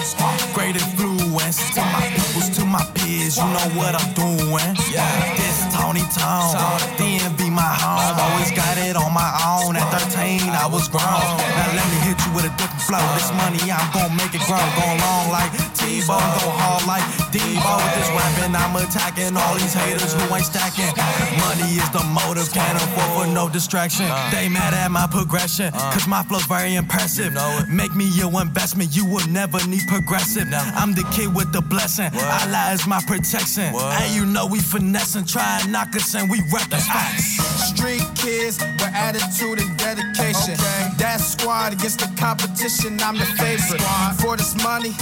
great 0.54 0.76
influence 0.76 1.58
to 1.74 1.80
my 1.80 2.04
peoples, 2.14 2.50
to 2.56 2.64
my 2.64 2.84
peers. 2.94 3.36
You 3.36 3.44
know 3.44 3.68
what 3.78 3.94
I'm 3.94 4.12
doing. 4.14 4.72
Yeah, 4.92 5.36
this 5.36 5.58
Tony 5.74 6.04
Town, 6.12 6.52
DMV 6.98 7.48
my 7.50 7.74
home. 7.82 8.14
Always 8.18 8.50
got 8.52 8.76
it 8.78 8.96
on 8.96 9.12
my 9.12 9.30
own 9.46 9.76
at 9.76 9.86
13. 9.90 10.17
I 10.18 10.66
was 10.66 10.88
grown. 10.88 11.02
Now 11.04 11.70
let 11.78 11.86
me 11.94 11.98
hit 12.02 12.18
you 12.26 12.34
with 12.34 12.50
a 12.50 12.52
different 12.58 12.82
flow. 12.82 13.04
This 13.14 13.30
money, 13.38 13.62
I'm 13.70 13.86
gonna 13.94 14.14
make 14.18 14.34
it 14.34 14.42
grow. 14.50 14.58
Going 14.74 14.98
long 14.98 15.30
like 15.30 15.50
T-Bone, 15.78 16.18
go 16.42 16.50
hard 16.58 16.82
like 16.90 17.06
Debo. 17.30 17.62
With 17.78 17.94
this 17.94 18.10
rapping, 18.10 18.54
I'm 18.56 18.74
attacking 18.74 19.36
all 19.38 19.54
these 19.54 19.72
haters 19.72 20.18
who 20.18 20.34
ain't 20.34 20.44
stacking. 20.44 20.90
Money 21.38 21.78
is 21.78 21.88
the 21.94 22.02
motive, 22.02 22.50
can't 22.52 22.74
afford 22.82 23.10
for 23.14 23.26
no 23.32 23.48
distraction. 23.48 24.06
They 24.34 24.48
mad 24.48 24.74
at 24.74 24.90
my 24.90 25.06
progression, 25.06 25.70
cause 25.72 26.08
my 26.08 26.22
flow's 26.24 26.46
very 26.46 26.74
impressive. 26.74 27.32
Make 27.70 27.94
me 27.94 28.10
your 28.18 28.34
investment, 28.42 28.96
you 28.96 29.06
will 29.06 29.26
never 29.28 29.64
need 29.66 29.86
progressive. 29.86 30.48
I'm 30.50 30.94
the 30.94 31.06
kid 31.14 31.34
with 31.34 31.52
the 31.52 31.62
blessing, 31.62 32.10
Allah 32.14 32.72
is 32.74 32.86
my 32.86 33.00
protection. 33.06 33.70
And 33.74 34.14
you 34.14 34.26
know 34.26 34.46
we 34.46 34.58
finessing, 34.58 35.26
try 35.26 35.60
and 35.62 35.70
knock 35.70 35.94
us 35.94 36.14
and 36.14 36.28
we 36.28 36.40
wreck 36.52 36.68
the 36.70 36.78
Street 36.78 38.02
kids 38.28 38.58
with 38.60 38.94
attitude 38.94 39.58
and 39.60 39.72
dedication. 39.78 40.56
That 41.00 41.18
squad 41.20 41.72
against 41.72 42.00
the 42.00 42.10
competition, 42.20 43.00
I'm 43.00 43.16
the 43.16 43.28
favorite. 43.40 43.82
For 44.20 44.36
this 44.36 44.54
money, 44.62 44.92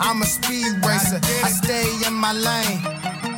I'm 0.00 0.20
a 0.20 0.26
speed 0.26 0.84
racer. 0.84 1.20
I 1.46 1.48
stay 1.48 1.86
in 2.06 2.14
my 2.14 2.32
lane, 2.32 2.80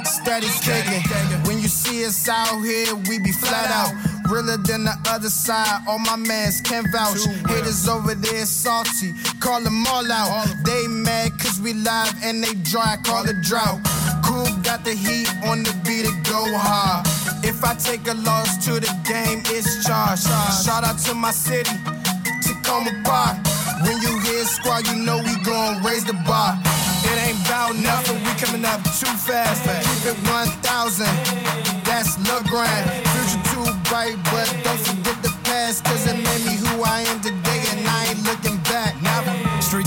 steady 0.05 0.51
kicking. 0.67 1.05
When 1.47 1.59
you 1.63 1.69
see 1.69 2.05
us 2.05 2.29
out 2.29 2.61
here, 2.63 2.95
we 3.09 3.19
be 3.19 3.33
flat 3.33 3.71
out. 3.71 3.93
Realer 4.31 4.57
than 4.57 4.85
the 4.85 4.97
other 5.09 5.29
side, 5.29 5.85
all 5.87 5.99
my 5.99 6.17
mans 6.17 6.61
can 6.61 6.91
vouch. 6.91 7.25
Haters 7.47 7.87
over 7.89 8.15
there 8.15 8.47
salty, 8.47 9.13
call 9.39 9.61
them 9.61 9.87
all 9.87 10.11
out. 10.11 10.47
They 10.65 10.89
mad 10.89 11.39
cause 11.39 11.61
we 11.61 11.75
live 11.75 12.15
and 12.25 12.43
they 12.43 12.55
dry, 12.71 12.97
call 13.05 13.29
it 13.29 13.41
drought. 13.43 13.79
Cool 14.25 14.49
got 14.63 14.83
the 14.85 14.95
heat 14.95 15.29
on 15.45 15.63
the 15.63 15.73
beat, 15.85 16.07
it 16.07 16.19
go 16.25 16.43
hard. 16.57 17.24
If 17.47 17.63
I 17.63 17.75
take 17.75 18.09
a 18.09 18.15
loss 18.15 18.57
to 18.65 18.81
the 18.81 18.89
game, 19.05 19.43
it's 19.53 19.87
charged. 19.87 20.25
Shout 20.65 20.83
out 20.83 20.99
to 21.05 21.15
my 21.15 21.31
city, 21.31 21.77
Takoma 22.41 23.05
Park. 23.05 23.37
When 23.85 24.01
you 24.01 24.19
hear 24.21 24.45
squad, 24.45 24.87
you 24.89 24.97
know 25.05 25.19
we 25.19 25.37
gon' 25.45 25.83
raise 25.85 26.07
the 26.07 26.15
bar. 26.25 26.59
It 27.05 27.17
ain't 27.21 27.37
bout 27.45 27.77
nothing, 27.77 28.17
we 28.25 28.33
coming 28.41 28.65
up 28.65 28.83
too 28.97 29.13
fast. 29.29 29.61
Keep 29.69 30.17
it 30.17 30.19
1,000, 30.27 31.05
that's 31.85 32.17
Lil 32.25 32.41
Grand. 32.49 32.89
Future 33.13 33.45
too 33.53 33.69
bright, 33.93 34.17
but 34.33 34.49
don't 34.65 34.81
forget 34.81 35.23
the 35.23 35.33
past, 35.45 35.85
cause 35.85 36.07
it 36.07 36.17
made 36.17 36.45
me 36.49 36.57
who 36.57 36.83
I 36.83 37.03
am 37.03 37.21
today, 37.21 37.44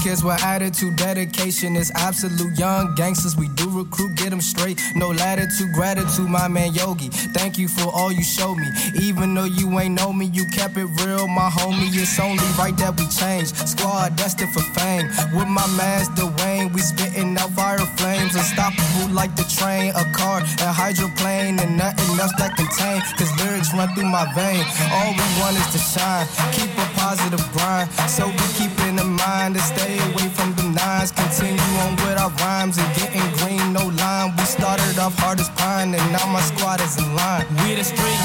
With 0.07 0.41
attitude, 0.41 0.95
dedication 0.95 1.75
is 1.75 1.91
absolute. 1.93 2.57
Young 2.57 2.95
gangsters, 2.95 3.35
we 3.35 3.49
do 3.49 3.69
recruit, 3.69 4.15
get 4.15 4.29
them 4.29 4.39
straight. 4.39 4.79
No 4.95 5.09
latitude, 5.09 5.73
gratitude, 5.73 6.29
my 6.29 6.47
man 6.47 6.73
Yogi. 6.73 7.09
Thank 7.35 7.57
you 7.57 7.67
for 7.67 7.91
all 7.93 8.09
you 8.09 8.23
showed 8.23 8.55
me. 8.55 8.69
Even 9.01 9.33
though 9.33 9.43
you 9.43 9.67
ain't 9.77 9.99
know 9.99 10.13
me, 10.13 10.27
you 10.27 10.45
kept 10.45 10.77
it 10.77 10.87
real, 11.03 11.27
my 11.27 11.49
homie. 11.49 11.91
It's 11.91 12.17
only 12.21 12.47
right 12.57 12.75
that 12.77 12.95
we 12.97 13.05
change. 13.19 13.51
Squad 13.67 14.15
destined 14.15 14.53
for 14.53 14.63
fame. 14.79 15.07
With 15.35 15.49
my 15.49 15.67
man's 15.75 16.07
Dwayne, 16.15 16.71
we 16.73 16.79
spitting 16.79 17.37
out 17.37 17.51
fire 17.51 17.77
flames. 17.99 18.33
Unstoppable 18.33 19.11
like 19.11 19.35
the 19.35 19.43
train, 19.43 19.91
a 19.91 20.05
car, 20.15 20.39
a 20.39 20.71
hydroplane, 20.71 21.59
and 21.59 21.75
nothing 21.75 22.17
else 22.17 22.31
that 22.39 22.55
contain. 22.55 23.03
Cause 23.19 23.31
lyrics 23.43 23.73
run 23.73 23.93
through 23.93 24.07
my 24.07 24.23
vein. 24.31 24.63
All 24.95 25.11
we 25.11 25.27
want 25.43 25.59
is 25.59 25.67
to 25.75 25.79
shine. 25.83 26.25
Keep 26.55 26.71
a 26.79 26.87
positive 26.95 27.43
grind. 27.51 27.91
So 28.07 28.27
we 28.27 28.47
keep 28.55 28.71
mind 29.17 29.55
to 29.55 29.61
stay 29.61 29.97
away 30.09 30.27
from 30.37 30.53
the 30.55 30.63
nines. 30.63 31.11
Continue 31.11 31.73
on 31.83 31.95
with 31.97 32.17
our 32.17 32.31
rhymes 32.41 32.77
and 32.77 32.89
getting 32.95 33.25
green, 33.37 33.73
no 33.73 33.87
line. 34.01 34.33
We 34.37 34.43
started 34.43 34.97
off 34.99 35.17
hard 35.19 35.39
as 35.39 35.49
pine, 35.49 35.93
and 35.93 36.05
now 36.11 36.25
my 36.27 36.41
squad 36.41 36.81
is 36.81 36.97
in 36.97 37.15
line. 37.15 37.45
We 37.63 37.75
the 37.75 37.83
street 37.83 38.16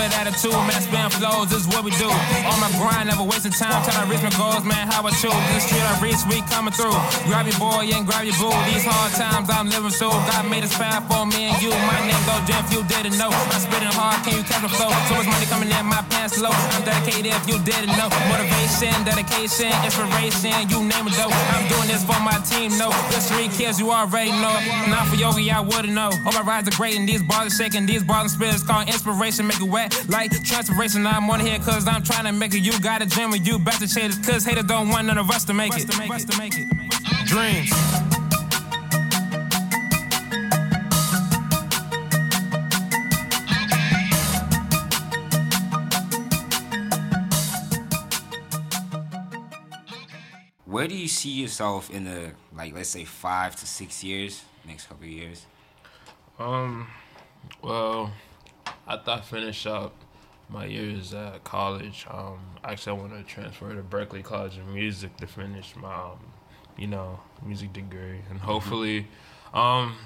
with 0.00 0.16
attitude, 0.16 0.56
man. 0.64 0.80
Spam 0.80 1.12
flows, 1.12 1.52
this 1.52 1.60
is 1.60 1.68
what 1.68 1.84
we 1.84 1.92
do. 2.00 2.08
On 2.08 2.56
my 2.56 2.72
grind, 2.80 3.12
never 3.12 3.22
wasting 3.22 3.52
time. 3.52 3.84
Till 3.84 3.96
I 4.00 4.08
reach 4.08 4.24
my 4.24 4.32
goals, 4.32 4.64
man. 4.64 4.88
How 4.88 5.04
I 5.04 5.12
choose. 5.12 5.36
This 5.52 5.68
street 5.68 5.84
I 5.84 5.94
reach, 6.00 6.20
we 6.24 6.40
coming 6.48 6.72
through. 6.72 6.96
Grab 7.28 7.44
your 7.44 7.60
boy 7.60 7.84
and 7.92 8.08
grab 8.08 8.24
your 8.24 8.36
boo. 8.40 8.52
These 8.72 8.88
hard 8.88 9.12
times 9.12 9.52
I'm 9.52 9.68
living 9.68 9.92
through. 9.92 10.16
God 10.32 10.48
made 10.48 10.64
us 10.64 10.72
fast 10.72 11.04
for 11.04 11.28
me 11.28 11.52
and 11.52 11.56
you. 11.60 11.70
My 11.84 12.00
name 12.08 12.16
go 12.24 12.40
Jeff, 12.48 12.64
you 12.72 12.80
didn't 12.88 13.20
know. 13.20 13.28
I'm 13.28 13.60
spitting 13.60 13.92
hard, 13.92 14.24
can 14.24 14.40
you 14.40 14.44
catch 14.48 14.64
the 14.64 14.72
flow? 14.72 14.88
So 15.08 15.20
much 15.20 15.28
money 15.28 15.46
coming 15.46 15.68
in, 15.68 15.84
my 15.84 16.00
pants 16.08 16.40
low. 16.40 16.54
I'm 16.72 16.82
dedicated 16.82 17.36
if 17.36 17.44
you 17.44 17.60
didn't 17.60 17.92
know. 18.00 18.08
Motivation, 18.32 18.96
dedication, 19.04 19.72
inspiration, 19.84 20.56
you 20.72 20.80
name 20.80 21.04
it 21.04 21.14
though. 21.20 21.28
I'm 21.28 21.68
doing 21.68 21.88
this 21.92 22.00
for 22.08 22.16
my 22.24 22.40
team, 22.48 22.72
no. 22.80 22.88
The 23.12 23.20
street 23.20 23.52
kids, 23.52 23.76
you 23.76 23.92
already 23.92 24.32
know. 24.32 24.56
Not 24.88 25.12
for 25.12 25.16
yoga, 25.20 25.44
I 25.52 25.60
wouldn't 25.60 25.92
know. 25.92 26.10
All 26.24 26.32
my 26.32 26.42
rides 26.42 26.68
are 26.72 26.76
great 26.76 26.96
and 26.96 27.04
these 27.04 27.22
bars 27.22 27.52
are 27.52 27.56
shaking. 27.56 27.84
These 27.84 28.04
bars 28.04 28.32
and 28.32 28.32
spirits 28.32 28.64
called 28.64 28.88
inspiration, 28.88 29.46
make 29.46 29.60
it 29.60 29.68
wet 29.68 29.89
like 30.08 30.30
transpiration. 30.44 31.06
I'm 31.06 31.28
on 31.30 31.40
here 31.40 31.58
cause 31.58 31.86
I'm 31.86 32.02
trying 32.02 32.24
to 32.24 32.32
make 32.32 32.54
it. 32.54 32.60
You 32.60 32.78
got 32.80 33.02
a 33.02 33.06
dream 33.06 33.32
and 33.32 33.46
you 33.46 33.56
about 33.56 33.74
to 33.80 33.88
chase 33.88 34.18
it. 34.18 34.26
Cause 34.26 34.44
haters 34.44 34.64
don't 34.64 34.88
want 34.88 35.06
none 35.06 35.18
of 35.18 35.30
us 35.30 35.44
to 35.44 35.54
make 35.54 35.72
it. 35.74 35.88
Dreams. 37.26 37.72
Where 50.80 50.86
do 50.86 50.96
you 50.96 51.08
see 51.08 51.30
yourself 51.30 51.90
in 51.90 52.04
the 52.04 52.30
like 52.56 52.74
let's 52.74 52.88
say 52.88 53.04
five 53.04 53.56
to 53.56 53.66
six 53.66 54.04
years, 54.04 54.42
next 54.66 54.86
couple 54.86 55.04
of 55.04 55.10
years? 55.10 55.44
Um, 56.38 56.86
well, 57.60 58.12
after 58.86 59.10
I 59.10 59.20
finish 59.20 59.66
up 59.66 59.94
my 60.48 60.64
years 60.64 61.14
at 61.14 61.44
college, 61.44 62.06
um, 62.10 62.40
actually 62.64 62.98
I 62.98 63.00
want 63.00 63.12
to 63.12 63.22
transfer 63.22 63.74
to 63.74 63.82
Berklee 63.82 64.24
College 64.24 64.58
of 64.58 64.66
Music 64.68 65.16
to 65.18 65.26
finish 65.26 65.74
my, 65.76 65.94
um, 65.94 66.18
you 66.76 66.86
know, 66.86 67.20
music 67.44 67.72
degree, 67.72 68.20
and 68.30 68.40
hopefully, 68.40 69.06
um, 69.54 69.96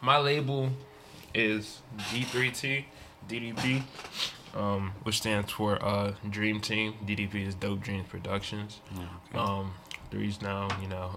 my 0.00 0.18
label 0.18 0.70
is 1.34 1.82
D3T 2.12 2.84
DDP, 3.28 3.82
um, 4.54 4.92
which 5.02 5.18
stands 5.18 5.50
for 5.52 5.82
uh, 5.84 6.14
Dream 6.28 6.60
Team. 6.60 6.94
DDP 7.06 7.46
is 7.46 7.54
Dope 7.54 7.80
Dreamz 7.80 8.08
Productions. 8.08 8.80
Um, 9.34 9.72
three's 10.10 10.40
now, 10.42 10.68
you 10.82 10.88
know, 10.88 11.10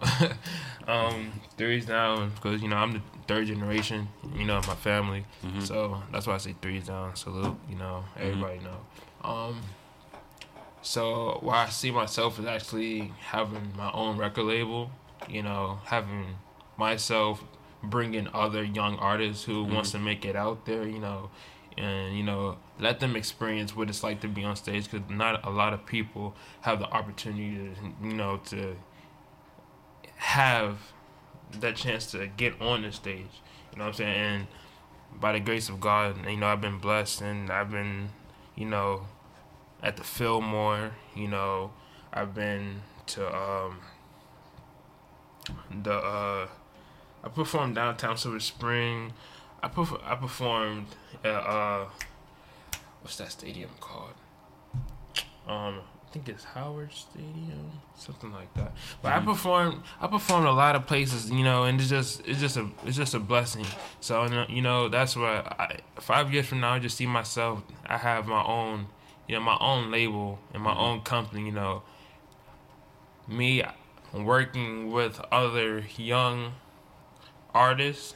um, 0.87 1.31
three's 1.57 1.87
now 1.87 2.25
because 2.27 2.61
you 2.61 2.67
know 2.67 2.75
I'm 2.77 2.93
the 2.93 3.01
third 3.27 3.47
generation, 3.47 4.07
you 4.35 4.45
know, 4.45 4.57
of 4.57 4.67
my 4.67 4.75
family. 4.75 5.25
So 5.63 6.01
that's 6.11 6.27
why 6.27 6.35
I 6.35 6.37
say 6.37 6.55
three's 6.61 6.87
down. 6.87 7.15
Salute, 7.15 7.57
you 7.69 7.75
know, 7.75 8.03
everybody 8.19 8.59
know. 8.59 9.29
Um, 9.29 9.61
so 10.81 11.39
where 11.41 11.55
I 11.55 11.69
see 11.69 11.91
myself 11.91 12.39
is 12.39 12.45
actually 12.45 13.13
having 13.21 13.73
my 13.77 13.91
own 13.93 14.17
record 14.17 14.43
label, 14.45 14.91
you 15.29 15.41
know, 15.41 15.79
having 15.85 16.35
myself 16.77 17.43
bringing 17.81 18.27
other 18.33 18.63
young 18.63 18.97
artists 18.97 19.43
who 19.43 19.63
wants 19.63 19.91
to 19.91 19.99
make 19.99 20.25
it 20.25 20.35
out 20.35 20.65
there, 20.65 20.85
you 20.87 20.99
know, 20.99 21.29
and 21.77 22.15
you 22.17 22.23
know 22.23 22.57
let 22.79 22.99
them 22.99 23.15
experience 23.15 23.75
what 23.75 23.89
it's 23.89 24.03
like 24.03 24.21
to 24.21 24.27
be 24.27 24.43
on 24.43 24.55
stage 24.55 24.89
because 24.89 25.09
not 25.09 25.45
a 25.45 25.49
lot 25.49 25.73
of 25.73 25.85
people 25.85 26.35
have 26.61 26.79
the 26.79 26.85
opportunity 26.85 27.55
to 27.55 28.07
you 28.07 28.13
know 28.13 28.37
to 28.37 28.75
have 30.15 30.77
that 31.59 31.75
chance 31.75 32.11
to 32.11 32.27
get 32.27 32.59
on 32.61 32.81
the 32.81 32.91
stage 32.91 33.41
you 33.71 33.77
know 33.77 33.85
what 33.85 33.89
i'm 33.89 33.93
saying? 33.93 34.15
And 34.17 34.47
by 35.19 35.33
the 35.33 35.39
grace 35.39 35.69
of 35.69 35.79
god 35.79 36.17
you 36.27 36.37
know 36.37 36.47
i've 36.47 36.61
been 36.61 36.79
blessed 36.79 37.21
and 37.21 37.51
i've 37.51 37.69
been 37.69 38.09
you 38.55 38.65
know 38.65 39.05
at 39.81 39.97
the 39.97 40.03
fillmore 40.03 40.91
you 41.15 41.27
know. 41.27 41.71
I've 42.15 42.35
been 42.35 42.81
to 43.07 43.35
um 43.35 43.79
the 45.83 45.93
uh 45.93 46.47
i 47.23 47.27
performed 47.29 47.75
downtown 47.75 48.17
silver 48.17 48.39
spring 48.39 49.13
i 49.63 49.67
perf- 49.67 50.01
i 50.05 50.15
performed 50.15 50.87
at 51.23 51.29
uh 51.31 51.85
what's 53.03 53.17
that 53.17 53.31
stadium 53.31 53.69
called? 53.79 54.13
Um, 55.45 55.81
I 56.07 56.11
think 56.13 56.29
it's 56.29 56.45
Howard 56.45 56.93
Stadium, 56.93 57.71
something 57.95 58.31
like 58.31 58.53
that. 58.53 58.71
But 59.01 59.11
I 59.11 59.19
performed, 59.19 59.83
I 59.99 60.07
performed 60.07 60.47
a 60.47 60.51
lot 60.51 60.75
of 60.75 60.87
places, 60.87 61.29
you 61.29 61.43
know, 61.43 61.65
and 61.65 61.79
it's 61.79 61.89
just, 61.89 62.25
it's 62.25 62.39
just 62.39 62.55
a, 62.55 62.69
it's 62.85 62.95
just 62.95 63.13
a 63.13 63.19
blessing. 63.19 63.65
So 63.99 64.45
you 64.47 64.61
know, 64.61 64.87
that's 64.87 65.15
why 65.15 65.39
I, 65.59 65.79
five 65.99 66.33
years 66.33 66.45
from 66.47 66.61
now, 66.61 66.73
I 66.73 66.79
just 66.79 66.95
see 66.95 67.05
myself. 67.05 67.61
I 67.85 67.97
have 67.97 68.25
my 68.25 68.43
own, 68.43 68.87
you 69.27 69.35
know, 69.35 69.41
my 69.41 69.57
own 69.59 69.91
label 69.91 70.39
and 70.53 70.63
my 70.63 70.75
own 70.75 71.01
company. 71.01 71.45
You 71.45 71.51
know, 71.51 71.83
me 73.27 73.63
working 74.13 74.91
with 74.91 75.19
other 75.31 75.83
young 75.97 76.53
artists, 77.53 78.15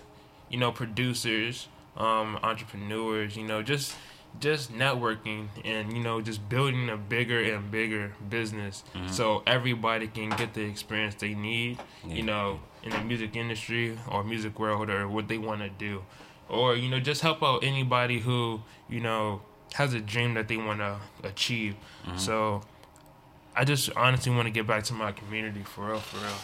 you 0.50 0.58
know, 0.58 0.72
producers, 0.72 1.68
um, 1.96 2.40
entrepreneurs, 2.44 3.36
you 3.36 3.44
know, 3.44 3.62
just 3.62 3.96
just 4.40 4.72
networking 4.72 5.48
and 5.66 5.94
you 5.94 6.04
know 6.04 6.22
just 6.22 6.48
building 6.48 6.90
a 6.90 6.98
bigger 6.98 7.42
and 7.42 7.72
bigger 7.72 8.14
business 8.30 8.84
so 9.10 9.42
everybody 9.48 10.06
can 10.06 10.30
get 10.32 10.54
the 10.54 10.62
experience 10.62 11.16
they 11.16 11.34
need 11.34 11.80
you 12.06 12.22
know 12.22 12.60
in 12.84 12.92
the 12.92 13.00
music 13.00 13.36
industry 13.36 13.98
or 14.12 14.24
music 14.24 14.60
world 14.60 14.92
or 14.92 15.08
what 15.08 15.28
they 15.28 15.40
want 15.40 15.62
to 15.62 15.70
do 15.70 16.04
or 16.50 16.76
you 16.76 16.88
know 16.88 17.00
just 17.00 17.22
help 17.22 17.42
out 17.42 17.64
anybody 17.64 18.20
who 18.20 18.62
you 18.90 19.00
know 19.00 19.42
has 19.74 19.94
a 19.94 20.00
dream 20.00 20.34
that 20.36 20.48
they 20.48 20.58
want 20.58 20.80
to 20.80 20.98
achieve. 21.24 21.76
Mm-hmm. 22.06 22.18
So 22.18 22.62
I 23.56 23.64
just 23.64 23.90
honestly 23.96 24.32
want 24.32 24.46
to 24.46 24.52
get 24.52 24.68
back 24.68 24.84
to 24.86 24.94
my 24.94 25.12
community 25.12 25.64
for 25.64 25.88
real, 25.88 26.00
for 26.00 26.18
real. 26.18 26.38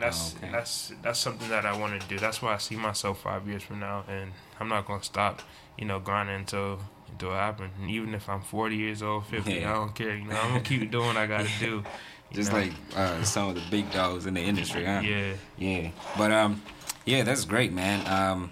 That's 0.00 0.34
Oh, 0.34 0.38
okay. 0.38 0.50
that's 0.52 0.92
that's 1.02 1.18
something 1.20 1.48
that 1.50 1.64
I 1.66 1.76
want 1.76 2.00
to 2.00 2.08
do. 2.08 2.18
That's 2.18 2.40
why 2.42 2.54
I 2.54 2.58
see 2.58 2.74
myself 2.76 3.20
five 3.22 3.46
years 3.46 3.62
from 3.62 3.80
now, 3.80 4.04
and 4.08 4.32
I'm 4.58 4.68
not 4.68 4.86
gonna 4.86 5.02
stop, 5.04 5.42
you 5.78 5.84
know, 5.84 6.00
grinding 6.00 6.36
until 6.36 6.80
until 7.10 7.32
it 7.32 7.36
happens. 7.36 7.72
And 7.80 7.90
even 7.90 8.14
if 8.14 8.28
I'm 8.28 8.40
40 8.40 8.76
years 8.76 9.02
old, 9.02 9.26
50, 9.26 9.52
Yeah. 9.52 9.70
I 9.70 9.74
don't 9.74 9.94
care. 9.94 10.16
You 10.16 10.24
know, 10.24 10.36
I'm 10.36 10.48
gonna 10.48 10.60
keep 10.60 10.90
doing 10.90 11.06
what 11.06 11.16
I 11.16 11.26
gotta 11.26 11.50
do. 11.60 11.84
Just 12.32 12.52
know? 12.52 12.58
like 12.58 12.72
uh, 12.96 13.22
some 13.24 13.48
of 13.48 13.54
the 13.56 13.62
big 13.70 13.90
dogs 13.92 14.24
in 14.26 14.34
the 14.34 14.40
industry, 14.40 14.84
huh? 14.84 15.00
yeah. 15.04 15.32
Yeah, 15.58 15.90
but 16.16 16.30
um, 16.30 16.62
yeah, 17.04 17.24
that's 17.24 17.44
great, 17.44 17.72
man. 17.72 18.06
Um, 18.06 18.50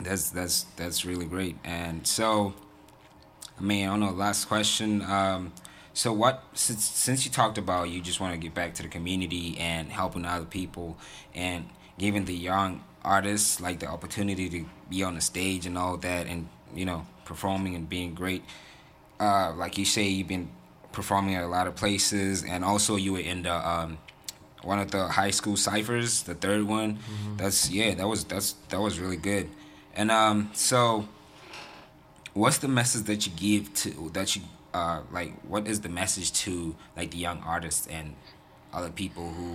that's 0.00 0.30
that's 0.30 0.64
that's 0.76 1.04
really 1.04 1.26
great. 1.26 1.56
And 1.64 2.06
so, 2.06 2.54
I 3.58 3.62
mean, 3.62 3.86
I 3.86 3.90
don't 3.90 4.00
know. 4.00 4.10
Last 4.10 4.46
question. 4.46 5.02
Um, 5.02 5.52
so 5.98 6.12
what? 6.12 6.44
Since 6.54 6.84
since 6.84 7.24
you 7.24 7.32
talked 7.32 7.58
about 7.58 7.90
you 7.90 8.00
just 8.00 8.20
want 8.20 8.32
to 8.32 8.38
get 8.38 8.54
back 8.54 8.72
to 8.74 8.84
the 8.84 8.88
community 8.88 9.58
and 9.58 9.90
helping 9.90 10.24
other 10.24 10.44
people 10.44 10.96
and 11.34 11.68
giving 11.98 12.24
the 12.24 12.36
young 12.36 12.84
artists 13.02 13.60
like 13.60 13.80
the 13.80 13.88
opportunity 13.88 14.48
to 14.48 14.64
be 14.88 15.02
on 15.02 15.16
the 15.16 15.20
stage 15.20 15.66
and 15.66 15.76
all 15.76 15.96
that, 15.96 16.28
and 16.28 16.48
you 16.72 16.86
know, 16.86 17.04
performing 17.24 17.74
and 17.74 17.88
being 17.88 18.14
great. 18.14 18.44
Uh, 19.18 19.52
like 19.56 19.76
you 19.76 19.84
say, 19.84 20.04
you've 20.04 20.28
been 20.28 20.48
performing 20.92 21.34
at 21.34 21.42
a 21.42 21.48
lot 21.48 21.66
of 21.66 21.74
places, 21.74 22.44
and 22.44 22.64
also 22.64 22.94
you 22.94 23.14
were 23.14 23.18
in 23.18 23.42
the 23.42 23.68
um, 23.68 23.98
one 24.62 24.78
of 24.78 24.92
the 24.92 25.08
high 25.08 25.32
school 25.32 25.56
ciphers, 25.56 26.22
the 26.22 26.36
third 26.36 26.62
one. 26.62 27.00
That's 27.38 27.70
yeah, 27.72 27.94
that 27.94 28.06
was 28.06 28.22
that's 28.22 28.52
that 28.68 28.80
was 28.80 29.00
really 29.00 29.16
good. 29.16 29.50
And 29.96 30.12
um, 30.12 30.50
so 30.54 31.08
what's 32.34 32.58
the 32.58 32.68
message 32.68 33.02
that 33.06 33.26
you 33.26 33.32
give 33.34 33.74
to 33.74 34.10
that 34.10 34.36
you 34.36 34.42
uh 34.78 35.02
like 35.18 35.32
what 35.52 35.66
is 35.72 35.80
the 35.86 35.88
message 35.88 36.28
to 36.44 36.52
like 36.96 37.10
the 37.10 37.18
young 37.26 37.38
artists 37.54 37.86
and 37.96 38.06
other 38.72 38.90
people 38.90 39.26
who 39.36 39.50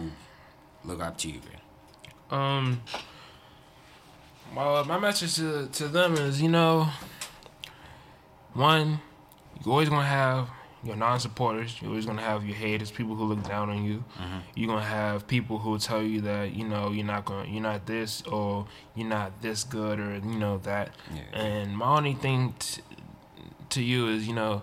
look 0.88 1.02
up 1.08 1.18
to 1.20 1.28
you? 1.30 1.40
Um. 2.32 2.82
Well, 4.56 4.86
my 4.86 5.00
message 5.00 5.36
to 5.36 5.68
to 5.80 5.88
them 5.88 6.14
is, 6.28 6.42
you 6.42 6.50
know, 6.50 6.88
one, 8.54 9.00
you're 9.64 9.72
always 9.72 9.90
gonna 9.90 10.04
have 10.24 10.50
your 10.84 10.96
non-supporters. 10.96 11.82
You're 11.82 11.90
always 11.92 12.06
gonna 12.06 12.22
have 12.22 12.46
your 12.46 12.56
haters, 12.56 12.92
people 12.92 13.16
who 13.16 13.26
look 13.26 13.44
down 13.48 13.70
on 13.70 13.84
you. 13.84 14.04
You're 14.56 14.68
gonna 14.68 14.86
have 15.02 15.28
people 15.28 15.58
who 15.58 15.78
tell 15.80 16.04
you 16.04 16.22
that 16.22 16.54
you 16.54 16.66
know 16.68 16.92
you're 16.92 17.06
not 17.06 17.26
going, 17.26 17.52
you're 17.54 17.64
not 17.64 17.86
this, 17.86 18.22
or 18.24 18.68
you're 18.96 19.08
not 19.08 19.42
this 19.42 19.64
good, 19.64 20.00
or 20.00 20.16
you 20.16 20.38
know 20.38 20.58
that. 20.60 20.90
Yeah. 21.16 21.40
And 21.40 21.78
my 21.78 21.98
only 21.98 22.14
thing 22.14 22.54
t- 22.60 22.82
to 23.70 23.82
you 23.82 24.08
is, 24.10 24.28
you 24.28 24.36
know, 24.36 24.62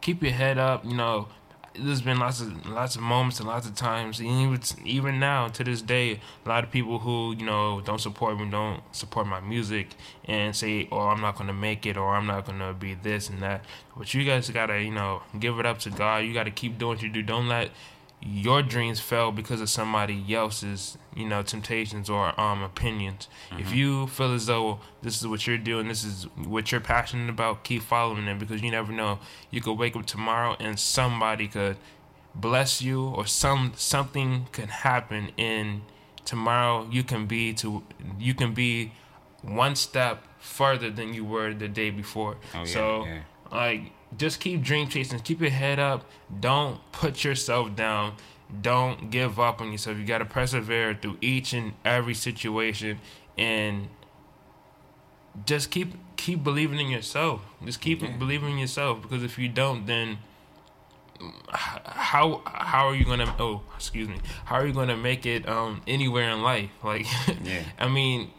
keep 0.00 0.22
your 0.22 0.32
head 0.32 0.58
up. 0.58 0.84
You 0.84 0.94
know, 0.94 1.28
there's 1.74 2.02
been 2.02 2.18
lots 2.18 2.40
of 2.40 2.66
lots 2.66 2.96
of 2.96 3.02
moments 3.02 3.38
and 3.38 3.48
lots 3.48 3.66
of 3.66 3.74
times, 3.74 4.20
even 4.20 4.60
even 4.84 5.20
now 5.20 5.48
to 5.48 5.64
this 5.64 5.82
day, 5.82 6.20
a 6.44 6.48
lot 6.48 6.64
of 6.64 6.70
people 6.70 6.98
who 6.98 7.34
you 7.36 7.44
know 7.44 7.80
don't 7.80 8.00
support 8.00 8.38
me, 8.38 8.48
don't 8.50 8.82
support 8.94 9.26
my 9.26 9.40
music, 9.40 9.88
and 10.24 10.54
say, 10.54 10.88
"Oh, 10.90 11.08
I'm 11.08 11.20
not 11.20 11.36
gonna 11.36 11.52
make 11.52 11.86
it," 11.86 11.96
or 11.96 12.14
"I'm 12.14 12.26
not 12.26 12.46
gonna 12.46 12.72
be 12.72 12.94
this 12.94 13.28
and 13.28 13.40
that." 13.42 13.64
But 13.96 14.12
you 14.14 14.24
guys 14.24 14.50
gotta, 14.50 14.82
you 14.82 14.92
know, 14.92 15.22
give 15.38 15.58
it 15.58 15.66
up 15.66 15.78
to 15.80 15.90
God. 15.90 16.24
You 16.24 16.34
gotta 16.34 16.50
keep 16.50 16.78
doing 16.78 16.96
what 16.96 17.02
you 17.02 17.08
do. 17.08 17.22
Don't 17.22 17.48
let 17.48 17.70
your 18.20 18.62
dreams 18.62 18.98
fail 18.98 19.30
because 19.30 19.60
of 19.60 19.70
somebody 19.70 20.34
else's, 20.34 20.98
you 21.14 21.26
know, 21.26 21.42
temptations 21.42 22.10
or 22.10 22.38
um 22.40 22.62
opinions. 22.62 23.28
If 23.52 23.72
you 23.72 24.08
feel 24.08 24.34
as 24.34 24.46
though 24.46 24.80
this 25.02 25.20
is 25.20 25.26
what 25.26 25.46
you're 25.46 25.58
doing, 25.58 25.88
this 25.88 26.04
is 26.04 26.24
what 26.36 26.72
you're 26.72 26.80
passionate 26.80 27.30
about, 27.30 27.64
keep 27.64 27.82
following 27.82 28.26
it 28.26 28.38
because 28.38 28.62
you 28.62 28.70
never 28.70 28.92
know. 28.92 29.20
You 29.50 29.60
could 29.60 29.74
wake 29.74 29.94
up 29.96 30.06
tomorrow 30.06 30.56
and 30.58 30.78
somebody 30.78 31.48
could 31.48 31.76
bless 32.34 32.82
you 32.82 33.04
or 33.08 33.26
some 33.26 33.72
something 33.76 34.46
could 34.52 34.70
happen 34.70 35.30
and 35.36 35.82
tomorrow 36.24 36.86
you 36.90 37.02
can 37.02 37.26
be 37.26 37.52
to 37.54 37.82
you 38.18 38.34
can 38.34 38.52
be 38.52 38.92
one 39.42 39.74
step 39.74 40.24
further 40.38 40.90
than 40.90 41.14
you 41.14 41.24
were 41.24 41.54
the 41.54 41.68
day 41.68 41.90
before. 41.90 42.36
Oh, 42.54 42.58
yeah, 42.60 42.64
so 42.64 43.04
yeah. 43.06 43.20
like 43.50 43.92
just 44.16 44.40
keep 44.40 44.62
dream 44.62 44.88
chasing. 44.88 45.18
Keep 45.20 45.40
your 45.40 45.50
head 45.50 45.78
up. 45.78 46.04
Don't 46.40 46.80
put 46.92 47.24
yourself 47.24 47.74
down. 47.76 48.14
Don't 48.62 49.10
give 49.10 49.38
up 49.38 49.60
on 49.60 49.70
yourself. 49.72 49.98
You 49.98 50.04
got 50.06 50.18
to 50.18 50.24
persevere 50.24 50.94
through 50.94 51.18
each 51.20 51.52
and 51.52 51.74
every 51.84 52.14
situation. 52.14 52.98
And 53.36 53.88
just 55.44 55.70
keep 55.70 55.94
keep 56.16 56.42
believing 56.42 56.80
in 56.80 56.88
yourself. 56.88 57.42
Just 57.64 57.80
keep 57.80 58.00
believing 58.18 58.52
in 58.52 58.58
yourself. 58.58 59.02
Because 59.02 59.22
if 59.22 59.38
you 59.38 59.48
don't 59.48 59.86
then 59.86 60.18
how 61.50 62.42
how 62.46 62.86
are 62.88 62.94
you 62.94 63.04
gonna 63.04 63.34
oh 63.38 63.62
excuse 63.76 64.08
me. 64.08 64.16
How 64.44 64.56
are 64.56 64.66
you 64.66 64.72
gonna 64.72 64.96
make 64.96 65.26
it 65.26 65.48
um 65.48 65.82
anywhere 65.86 66.30
in 66.30 66.42
life? 66.42 66.70
Like 66.82 67.06
Yeah. 67.44 67.62
i 67.78 67.88
mean 67.88 68.30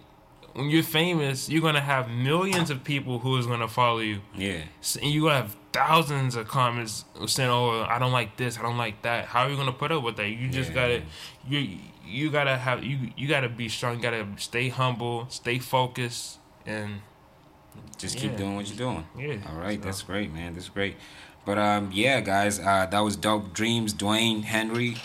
when 0.53 0.69
you're 0.69 0.83
famous 0.83 1.49
you're 1.49 1.61
gonna 1.61 1.81
have 1.81 2.09
millions 2.09 2.69
of 2.69 2.83
people 2.83 3.19
who 3.19 3.37
is 3.37 3.45
gonna 3.45 3.67
follow 3.67 3.99
you. 3.99 4.21
Yeah. 4.35 4.63
And 5.01 5.11
you 5.11 5.25
have 5.27 5.55
thousands 5.71 6.35
of 6.35 6.47
comments 6.47 7.05
saying, 7.27 7.49
"Oh, 7.49 7.85
I 7.87 7.99
don't 7.99 8.11
like 8.11 8.37
this, 8.37 8.57
I 8.57 8.61
don't 8.63 8.77
like 8.77 9.01
that." 9.03 9.25
How 9.25 9.43
are 9.43 9.49
you 9.49 9.55
gonna 9.57 9.71
put 9.71 9.91
up 9.91 10.03
with 10.03 10.17
that? 10.17 10.29
You 10.29 10.49
just 10.49 10.69
Yeah. 10.69 10.75
gotta, 10.75 11.01
you 11.47 11.77
you 12.05 12.29
gotta 12.31 12.57
have 12.57 12.83
you 12.83 13.11
you 13.15 13.27
gotta 13.27 13.49
be 13.49 13.69
strong. 13.69 13.95
You 13.97 14.01
gotta 14.01 14.25
stay 14.37 14.69
humble, 14.69 15.27
stay 15.29 15.59
focused, 15.59 16.39
and 16.65 17.01
Just 17.97 18.17
keep 18.17 18.31
Yeah. 18.31 18.37
doing 18.37 18.55
what 18.55 18.67
you're 18.67 18.77
doing. 18.77 19.05
Yeah, 19.17 19.35
All 19.49 19.55
right, 19.59 19.79
so- 19.79 19.85
that's 19.85 20.01
great, 20.01 20.33
man. 20.33 20.53
That's 20.53 20.69
great. 20.69 20.95
But 21.45 21.57
um, 21.57 21.89
yeah, 21.93 22.19
guys, 22.21 22.59
uh, 22.59 22.87
that 22.89 22.99
was 22.99 23.15
dope 23.15 23.53
dreamz, 23.53 23.93
Dwayne 23.93 24.43
Henry. 24.43 24.97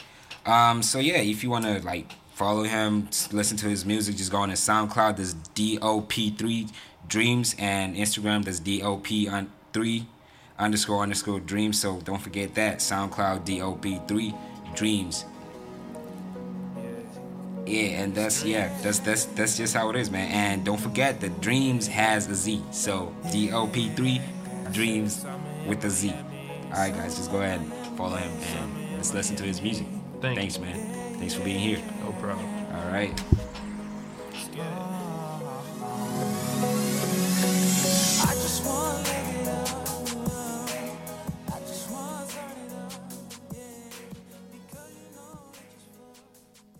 Um, 0.46 0.82
so 0.82 0.98
yeah, 0.98 1.16
if 1.18 1.42
you 1.44 1.50
wanna 1.50 1.78
like 1.80 2.12
follow 2.34 2.62
him, 2.64 3.08
listen 3.32 3.56
to 3.58 3.66
his 3.68 3.84
music, 3.84 4.16
just 4.16 4.30
go 4.30 4.38
on 4.38 4.48
his 4.50 4.60
SoundCloud. 4.60 5.16
There's 5.16 5.34
DOP3 5.54 6.68
Dreamz 7.08 7.54
and 7.60 7.96
Instagram. 7.96 8.44
There's 8.44 8.60
DOP 8.60 9.28
on 9.28 9.50
three 9.72 10.06
underscore 10.58 11.02
underscore 11.02 11.40
Dreams. 11.40 11.80
So 11.80 12.00
don't 12.00 12.20
forget 12.20 12.54
that 12.54 12.78
SoundCloud 12.78 13.44
DOP3 13.46 14.36
Dreamz. 14.74 15.24
Yeah, 17.66 18.02
and 18.02 18.14
that's 18.14 18.44
yeah, 18.44 18.76
that's 18.82 18.98
that's 18.98 19.24
that's 19.24 19.56
just 19.56 19.74
how 19.74 19.88
it 19.88 19.96
is, 19.96 20.10
man. 20.10 20.30
And 20.30 20.64
don't 20.64 20.80
forget 20.80 21.20
that 21.20 21.40
Dreams 21.40 21.86
has 21.86 22.28
a 22.28 22.34
Z. 22.34 22.62
So 22.72 23.14
D 23.32 23.52
O 23.52 23.66
P 23.66 23.88
three 23.90 24.20
Dreams 24.72 25.24
with 25.66 25.82
a 25.84 25.90
Z. 25.90 26.12
Alright 26.66 26.92
guys, 26.92 27.16
just 27.16 27.30
go 27.30 27.40
ahead 27.40 27.60
and 27.60 27.72
follow 27.96 28.16
him 28.16 28.30
and 28.58 28.96
let's 28.96 29.14
listen 29.14 29.36
to 29.36 29.44
his 29.44 29.62
music. 29.62 29.86
Thank 30.20 30.38
Thanks, 30.38 30.58
man. 30.58 31.18
Thanks 31.18 31.34
for 31.34 31.44
being 31.44 31.58
here. 31.58 31.80
no 32.04 32.12
problem. 32.12 32.46
Alright. 32.74 33.22